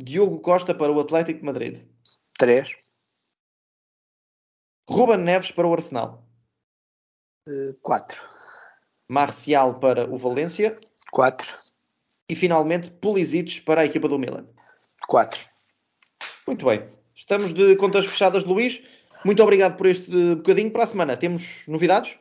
Diogo 0.00 0.40
Costa 0.40 0.74
para 0.74 0.92
o 0.92 1.00
Atlético 1.00 1.40
de 1.40 1.44
Madrid. 1.44 1.82
3. 2.38 2.76
Ruben 4.88 5.18
Neves 5.18 5.50
para 5.50 5.66
o 5.66 5.72
Arsenal. 5.72 6.26
4. 7.82 8.22
Marcial 9.08 9.78
para 9.78 10.08
o 10.08 10.16
Valência. 10.16 10.78
4. 11.10 11.58
E 12.28 12.34
finalmente 12.34 12.90
Pulisic 12.90 13.60
para 13.62 13.82
a 13.82 13.84
equipa 13.84 14.08
do 14.08 14.18
Milan. 14.18 14.46
4. 15.08 15.40
Muito 16.46 16.66
bem. 16.66 16.88
Estamos 17.14 17.52
de 17.52 17.76
contas 17.76 18.06
fechadas, 18.06 18.44
Luís. 18.44 18.82
Muito 19.24 19.42
obrigado 19.42 19.76
por 19.76 19.86
este 19.86 20.34
bocadinho. 20.36 20.70
Para 20.70 20.84
a 20.84 20.86
semana 20.86 21.16
temos 21.16 21.66
novidades? 21.68 22.18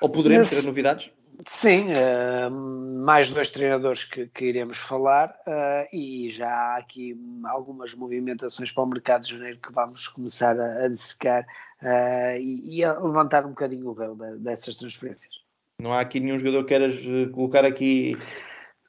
Ou 0.00 0.08
poderemos 0.08 0.50
ter 0.50 0.62
novidades? 0.66 1.10
Sim, 1.44 1.88
uh, 1.92 2.50
mais 2.50 3.30
dois 3.30 3.50
treinadores 3.50 4.04
que, 4.04 4.26
que 4.28 4.46
iremos 4.46 4.78
falar 4.78 5.36
uh, 5.46 5.86
e 5.94 6.30
já 6.30 6.48
há 6.48 6.76
aqui 6.78 7.14
algumas 7.44 7.94
movimentações 7.94 8.72
para 8.72 8.82
o 8.82 8.86
mercado 8.86 9.22
de 9.22 9.32
janeiro 9.32 9.58
que 9.58 9.70
vamos 9.72 10.08
começar 10.08 10.58
a, 10.58 10.84
a 10.84 10.88
dissecar 10.88 11.46
uh, 11.82 12.38
e, 12.38 12.78
e, 12.78 12.84
a 12.84 12.98
levantar 12.98 13.44
um 13.44 13.50
bocadinho 13.50 13.88
o 13.88 13.94
véu 13.94 14.16
dessas 14.38 14.76
transferências. 14.76 15.34
Não 15.80 15.92
há 15.92 16.00
aqui 16.00 16.20
nenhum 16.20 16.38
jogador 16.38 16.62
que 16.62 16.68
queiras 16.68 16.94
colocar 17.32 17.66
aqui 17.66 18.16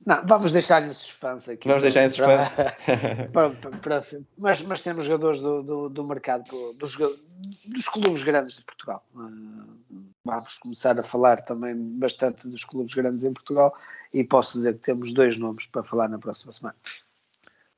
não, 0.07 0.25
vamos 0.25 0.53
deixar 0.53 0.87
em 0.87 0.93
suspense 0.93 1.51
aqui. 1.51 1.67
Vamos 1.67 1.83
deixar 1.83 2.05
em 2.05 2.09
suspense. 2.09 2.55
Para, 3.33 3.49
para, 3.81 4.05
mas, 4.37 4.61
mas 4.61 4.81
temos 4.81 5.03
jogadores 5.03 5.41
do, 5.41 5.61
do, 5.61 5.89
do 5.89 6.03
mercado, 6.05 6.45
dos, 6.75 6.95
dos 6.95 7.89
clubes 7.91 8.23
grandes 8.23 8.55
de 8.55 8.61
Portugal. 8.61 9.03
Eh, 9.13 9.99
vamos 10.23 10.57
começar 10.59 10.97
a 10.97 11.03
falar 11.03 11.41
também 11.41 11.75
bastante 11.75 12.47
dos 12.47 12.63
clubes 12.63 12.93
grandes 12.93 13.25
em 13.25 13.33
Portugal 13.33 13.75
e 14.13 14.23
posso 14.23 14.57
dizer 14.57 14.75
que 14.75 14.79
temos 14.79 15.11
dois 15.11 15.35
nomes 15.35 15.65
para 15.65 15.83
falar 15.83 16.07
na 16.07 16.17
próxima 16.17 16.53
semana. 16.53 16.77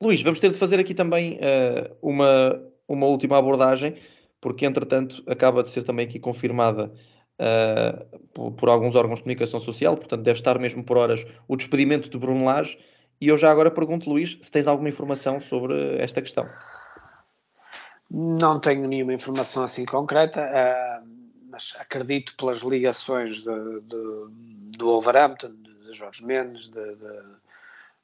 Luís, 0.00 0.22
vamos 0.22 0.38
ter 0.38 0.52
de 0.52 0.56
fazer 0.56 0.78
aqui 0.78 0.94
também 0.94 1.34
uh, 1.38 1.96
uma, 2.00 2.62
uma 2.86 3.06
última 3.08 3.38
abordagem, 3.38 3.96
porque 4.40 4.64
entretanto 4.64 5.20
acaba 5.26 5.64
de 5.64 5.70
ser 5.70 5.82
também 5.82 6.06
aqui 6.06 6.20
confirmada 6.20 6.92
uh, 7.40 8.18
por, 8.34 8.52
por, 8.52 8.68
alguns 8.68 8.94
órgãos 8.94 9.18
de 9.18 9.22
comunicação 9.22 9.58
social, 9.58 9.96
portanto 9.96 10.22
deve 10.22 10.38
estar 10.38 10.58
mesmo 10.58 10.84
por 10.84 10.98
horas 10.98 11.24
o 11.48 11.56
despedimento 11.56 12.08
de 12.08 12.18
Bruno 12.18 12.44
Lage. 12.44 12.78
E 13.20 13.28
eu 13.28 13.36
já 13.36 13.50
agora 13.50 13.70
pergunto, 13.70 14.08
Luís, 14.08 14.38
se 14.40 14.50
tens 14.50 14.66
alguma 14.66 14.88
informação 14.88 15.40
sobre 15.40 15.96
esta 15.98 16.22
questão. 16.22 16.48
Não 18.10 18.58
tenho 18.58 18.88
nenhuma 18.88 19.14
informação 19.14 19.62
assim 19.62 19.84
concreta, 19.84 20.40
uh, 20.40 21.06
mas 21.50 21.74
acredito 21.78 22.34
pelas 22.36 22.60
ligações 22.60 23.36
de, 23.36 23.80
de, 23.82 24.26
do 24.78 24.86
Wolverhampton, 24.86 25.52
de 25.52 25.92
Jorge 25.92 26.24
Mendes, 26.24 26.68
de, 26.68 26.96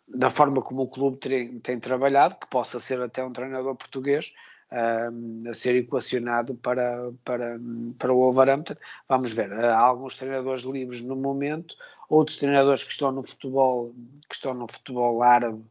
da 0.08 0.30
forma 0.30 0.62
como 0.62 0.82
o 0.82 0.88
clube 0.88 1.18
tem, 1.18 1.58
tem 1.60 1.80
trabalhado, 1.80 2.36
que 2.36 2.46
possa 2.48 2.78
ser 2.78 3.00
até 3.00 3.24
um 3.24 3.32
treinador 3.32 3.74
português, 3.74 4.32
a 4.70 5.54
ser 5.54 5.76
equacionado 5.76 6.54
para, 6.56 7.12
para, 7.24 7.58
para 7.98 8.12
o 8.12 8.16
Wolverhampton. 8.16 8.74
Vamos 9.08 9.32
ver, 9.32 9.52
há 9.52 9.78
alguns 9.78 10.16
treinadores 10.16 10.64
livres 10.64 11.02
no 11.02 11.16
momento, 11.16 11.76
outros 12.08 12.36
treinadores 12.38 12.82
que 12.82 12.90
estão 12.90 13.12
no 13.12 13.22
futebol, 13.22 13.94
que 14.28 14.34
estão 14.34 14.54
no 14.54 14.66
futebol 14.70 15.22
árabe, 15.22 15.62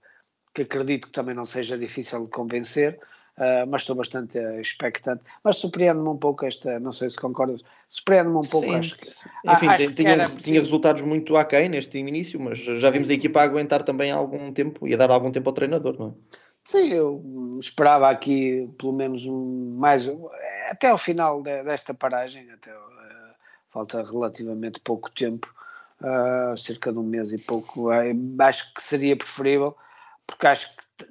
que 0.53 0.61
acredito 0.61 1.07
que 1.07 1.13
também 1.13 1.35
não 1.35 1.45
seja 1.45 1.77
difícil 1.77 2.25
de 2.25 2.31
convencer. 2.31 2.99
Uh, 3.37 3.67
mas 3.67 3.81
estou 3.81 3.97
bastante 3.97 4.37
expectante. 4.61 5.21
Mas 5.43 5.57
surpreende-me 5.57 6.07
um 6.07 6.15
pouco 6.15 6.45
esta, 6.45 6.79
não 6.79 6.93
sei 6.93 7.09
se 7.09 7.17
concordas, 7.17 7.61
surpreende-me 7.89 8.37
um 8.37 8.49
pouco. 8.49 8.65
Sim. 8.65 8.75
Acho 8.75 8.97
que, 8.97 9.09
Enfim, 9.09 9.67
acho 9.67 9.91
tinha, 9.91 10.25
que 10.25 10.37
tinha 10.37 10.61
resultados 10.61 11.01
muito 11.01 11.35
aquém 11.35 11.67
neste 11.67 11.97
início, 11.97 12.39
mas 12.39 12.59
já 12.59 12.89
vimos 12.89 13.09
a 13.09 13.13
equipa 13.13 13.41
aguentar 13.41 13.83
também 13.83 14.09
algum 14.09 14.53
tempo 14.53 14.87
e 14.87 14.93
a 14.93 14.97
dar 14.97 15.11
algum 15.11 15.33
tempo 15.33 15.49
ao 15.49 15.53
treinador, 15.53 15.99
não 15.99 16.07
é? 16.07 16.44
Sim, 16.65 16.87
eu 16.89 17.57
esperava 17.59 18.09
aqui 18.09 18.67
pelo 18.79 18.91
menos 18.91 19.23
um, 19.27 19.77
mais 19.77 20.07
até 20.67 20.89
ao 20.89 20.97
final 20.97 21.41
de, 21.43 21.63
desta 21.63 21.93
paragem, 21.93 22.49
até 22.51 22.75
uh, 22.75 23.35
falta 23.69 24.03
relativamente 24.03 24.79
pouco 24.79 25.11
tempo, 25.11 25.53
uh, 26.01 26.57
cerca 26.57 26.91
de 26.91 26.97
um 26.97 27.03
mês 27.03 27.31
e 27.31 27.37
pouco. 27.37 27.91
Uh, 27.91 28.41
acho 28.41 28.73
que 28.73 28.81
seria 28.81 29.15
preferível, 29.15 29.77
porque 30.25 30.47
acho 30.47 30.75
que 30.75 31.05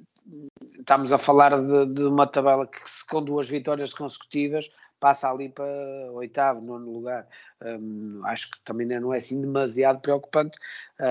estamos 0.79 1.13
a 1.13 1.17
falar 1.17 1.57
de, 1.61 1.85
de, 1.93 2.03
uma 2.03 2.27
tabela 2.27 2.67
que 2.67 2.79
com 3.09 3.23
duas 3.23 3.47
vitórias 3.47 3.93
consecutivas 3.93 4.69
passa 4.99 5.31
ali 5.31 5.47
para 5.47 5.65
oitavo, 6.13 6.59
nono 6.59 6.91
lugar. 6.91 7.27
Um, 7.63 8.21
acho 8.25 8.51
que 8.51 8.59
também 8.65 8.87
não 8.87 9.13
é 9.13 9.19
assim 9.19 9.39
demasiado 9.39 10.01
preocupante 10.01 10.57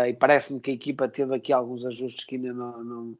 e 0.09 0.13
parece-me 0.15 0.61
que 0.61 0.71
a 0.71 0.75
equipa 0.75 1.09
teve 1.09 1.35
aqui 1.35 1.53
alguns 1.53 1.85
ajustes 1.85 2.25
que 2.25 2.37
ainda 2.37 2.53
não, 2.53 2.85
não 2.85 3.17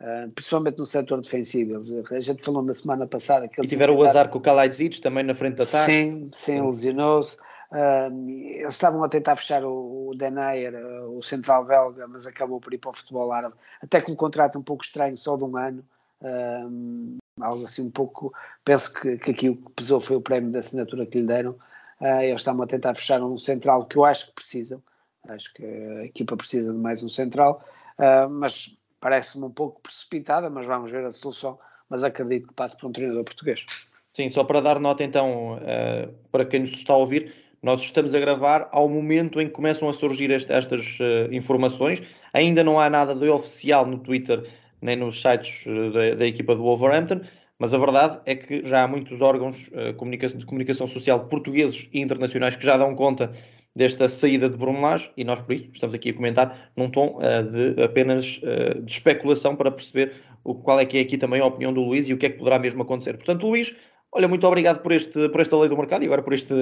Uh, 0.00 0.30
principalmente 0.30 0.78
no 0.78 0.86
setor 0.86 1.20
defensivo. 1.20 1.76
A 2.12 2.20
gente 2.20 2.44
falou 2.44 2.62
na 2.62 2.72
semana 2.72 3.04
passada 3.04 3.48
que 3.48 3.60
eles. 3.60 3.68
E 3.68 3.74
tiveram 3.74 3.96
o 3.96 4.04
azar 4.04 4.28
com 4.28 4.38
o 4.38 4.40
Kalaidzic 4.40 5.00
também 5.00 5.24
na 5.24 5.34
frente 5.34 5.56
da 5.56 5.64
ataque. 5.64 5.86
Sim, 5.86 6.30
sim, 6.32 6.62
lesionou-se. 6.62 7.36
Uh, 7.72 8.30
eles 8.30 8.74
estavam 8.74 9.02
a 9.02 9.08
tentar 9.08 9.34
fechar 9.34 9.64
o, 9.64 10.10
o 10.10 10.14
Denayer, 10.14 10.72
uh, 10.74 11.18
o 11.18 11.22
central 11.22 11.64
belga, 11.64 12.06
mas 12.06 12.26
acabou 12.26 12.60
por 12.60 12.72
ir 12.72 12.78
para 12.78 12.90
o 12.90 12.94
futebol 12.94 13.32
árabe, 13.32 13.56
até 13.82 14.00
com 14.00 14.12
um 14.12 14.16
contrato 14.16 14.56
um 14.56 14.62
pouco 14.62 14.84
estranho, 14.84 15.16
só 15.16 15.36
de 15.36 15.42
um 15.42 15.56
ano. 15.56 15.84
algo 17.40 17.64
assim 17.64 17.82
um 17.82 17.90
pouco. 17.90 18.32
Penso 18.64 18.94
que, 18.94 19.18
que 19.18 19.32
aqui 19.32 19.48
o 19.48 19.56
que 19.56 19.72
pesou 19.72 20.00
foi 20.00 20.16
o 20.16 20.20
prémio 20.20 20.52
da 20.52 20.60
assinatura 20.60 21.06
que 21.06 21.18
lhe 21.18 21.26
deram. 21.26 21.56
eles 22.00 22.40
estavam 22.40 22.62
a 22.62 22.66
tentar 22.68 22.94
fechar 22.94 23.20
um 23.20 23.36
central 23.36 23.84
que 23.84 23.96
eu 23.96 24.04
acho 24.04 24.28
que 24.28 24.34
precisam. 24.34 24.80
Acho 25.28 25.52
que 25.54 25.64
a 25.64 26.04
equipa 26.04 26.36
precisa 26.36 26.72
de 26.72 26.78
mais 26.78 27.02
um 27.02 27.08
central, 27.08 27.62
mas 28.30 28.77
parece-me 29.00 29.44
um 29.44 29.50
pouco 29.50 29.80
precipitada, 29.80 30.50
mas 30.50 30.66
vamos 30.66 30.90
ver 30.90 31.04
a 31.04 31.10
solução. 31.10 31.58
Mas 31.88 32.04
acredito 32.04 32.48
que 32.48 32.54
passe 32.54 32.76
por 32.76 32.88
um 32.88 32.92
treinador 32.92 33.24
português. 33.24 33.64
Sim, 34.12 34.28
só 34.28 34.44
para 34.44 34.60
dar 34.60 34.78
nota 34.80 35.04
então, 35.04 35.54
uh, 35.54 36.12
para 36.30 36.44
quem 36.44 36.60
nos 36.60 36.70
está 36.70 36.92
a 36.92 36.96
ouvir, 36.96 37.32
nós 37.62 37.80
estamos 37.80 38.14
a 38.14 38.20
gravar 38.20 38.68
ao 38.72 38.88
momento 38.88 39.40
em 39.40 39.46
que 39.46 39.52
começam 39.52 39.88
a 39.88 39.92
surgir 39.92 40.30
este, 40.30 40.52
estas 40.52 40.98
uh, 41.00 41.32
informações. 41.32 42.02
Ainda 42.32 42.62
não 42.62 42.78
há 42.78 42.90
nada 42.90 43.14
de 43.14 43.28
oficial 43.28 43.86
no 43.86 43.98
Twitter 43.98 44.44
nem 44.82 44.96
nos 44.96 45.20
sites 45.20 45.64
uh, 45.66 45.92
da, 45.92 46.14
da, 46.16 46.26
equipa 46.26 46.54
do 46.54 46.62
Wolverhampton, 46.62 47.20
mas 47.58 47.72
a 47.72 47.78
verdade 47.78 48.20
é 48.26 48.34
que 48.34 48.64
já 48.64 48.84
há 48.84 48.88
muitos 48.88 49.20
órgãos 49.20 49.56
de 50.36 50.44
comunicação 50.46 50.86
social 50.86 51.26
portugueses 51.26 51.88
e 51.92 52.00
internacionais 52.00 52.54
que 52.54 52.64
já 52.64 52.76
dão 52.76 52.94
conta 52.94 53.32
desta 53.74 54.08
saída 54.08 54.48
de 54.48 54.56
Bruno 54.56 54.80
e 55.16 55.24
nós 55.24 55.40
por 55.40 55.54
isso 55.54 55.68
estamos 55.72 55.94
aqui 55.94 56.10
a 56.10 56.14
comentar 56.14 56.70
num 56.76 56.90
tom 56.90 57.18
uh, 57.18 57.42
de 57.44 57.82
apenas 57.82 58.40
uh, 58.42 58.82
de 58.82 58.92
especulação 58.92 59.54
para 59.54 59.70
perceber 59.70 60.12
o, 60.42 60.54
qual 60.54 60.80
é 60.80 60.86
que 60.86 60.98
é 60.98 61.00
aqui 61.00 61.16
também 61.16 61.40
a 61.40 61.46
opinião 61.46 61.72
do 61.72 61.82
Luís 61.82 62.08
e 62.08 62.12
o 62.12 62.18
que 62.18 62.26
é 62.26 62.30
que 62.30 62.38
poderá 62.38 62.58
mesmo 62.58 62.82
acontecer. 62.82 63.14
Portanto, 63.14 63.46
Luís, 63.46 63.74
olha, 64.12 64.26
muito 64.26 64.46
obrigado 64.46 64.80
por, 64.80 64.92
este, 64.92 65.28
por 65.28 65.40
esta 65.40 65.56
lei 65.56 65.68
do 65.68 65.76
mercado 65.76 66.02
e 66.02 66.06
agora 66.06 66.22
por 66.22 66.32
este, 66.32 66.54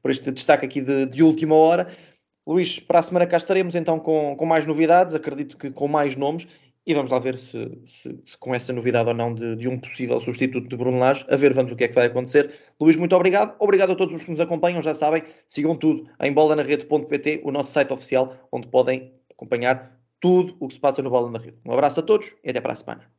por 0.00 0.10
este 0.10 0.30
destaque 0.30 0.64
aqui 0.64 0.80
de, 0.80 1.06
de 1.06 1.22
última 1.22 1.54
hora. 1.54 1.86
Luís, 2.46 2.78
para 2.78 2.98
a 2.98 3.02
semana 3.02 3.26
cá 3.26 3.38
estaremos 3.38 3.74
então 3.74 3.98
com, 3.98 4.36
com 4.36 4.44
mais 4.44 4.66
novidades, 4.66 5.14
acredito 5.14 5.56
que 5.56 5.70
com 5.70 5.88
mais 5.88 6.14
nomes 6.14 6.46
e 6.86 6.92
vamos 6.92 7.10
lá 7.10 7.18
ver 7.18 7.38
se, 7.38 7.78
se, 7.84 8.20
se, 8.24 8.36
com 8.36 8.54
essa 8.54 8.72
novidade 8.72 9.08
ou 9.08 9.14
não 9.14 9.34
de, 9.34 9.56
de, 9.56 9.68
um 9.68 9.78
possível 9.78 10.20
substituto 10.20 10.68
de 10.68 10.76
Bruno 10.76 10.98
Lage, 10.98 11.24
a 11.30 11.36
ver, 11.36 11.54
vamos 11.54 11.72
o 11.72 11.76
que 11.76 11.84
é 11.84 11.88
que 11.88 11.94
vai 11.94 12.06
acontecer. 12.06 12.54
Luís, 12.78 12.96
muito 12.96 13.16
obrigado. 13.16 13.54
Obrigado 13.58 13.92
a 13.92 13.94
todos 13.94 14.14
os 14.14 14.24
que 14.24 14.30
nos 14.30 14.40
acompanham, 14.40 14.82
já 14.82 14.92
sabem, 14.92 15.22
sigam 15.46 15.74
tudo 15.74 16.08
em 16.20 16.32
bolanarrede.pt, 16.32 17.42
o 17.44 17.50
nosso 17.50 17.70
site 17.70 17.92
oficial, 17.92 18.36
onde 18.52 18.68
podem 18.68 19.12
acompanhar 19.30 19.98
tudo 20.20 20.56
o 20.60 20.68
que 20.68 20.74
se 20.74 20.80
passa 20.80 21.02
no 21.02 21.10
Bola 21.10 21.30
na 21.30 21.38
Rede. 21.38 21.58
Um 21.64 21.72
abraço 21.72 22.00
a 22.00 22.02
todos 22.02 22.34
e 22.44 22.50
até 22.50 22.60
para 22.60 22.72
a 22.72 22.76
semana. 22.76 23.13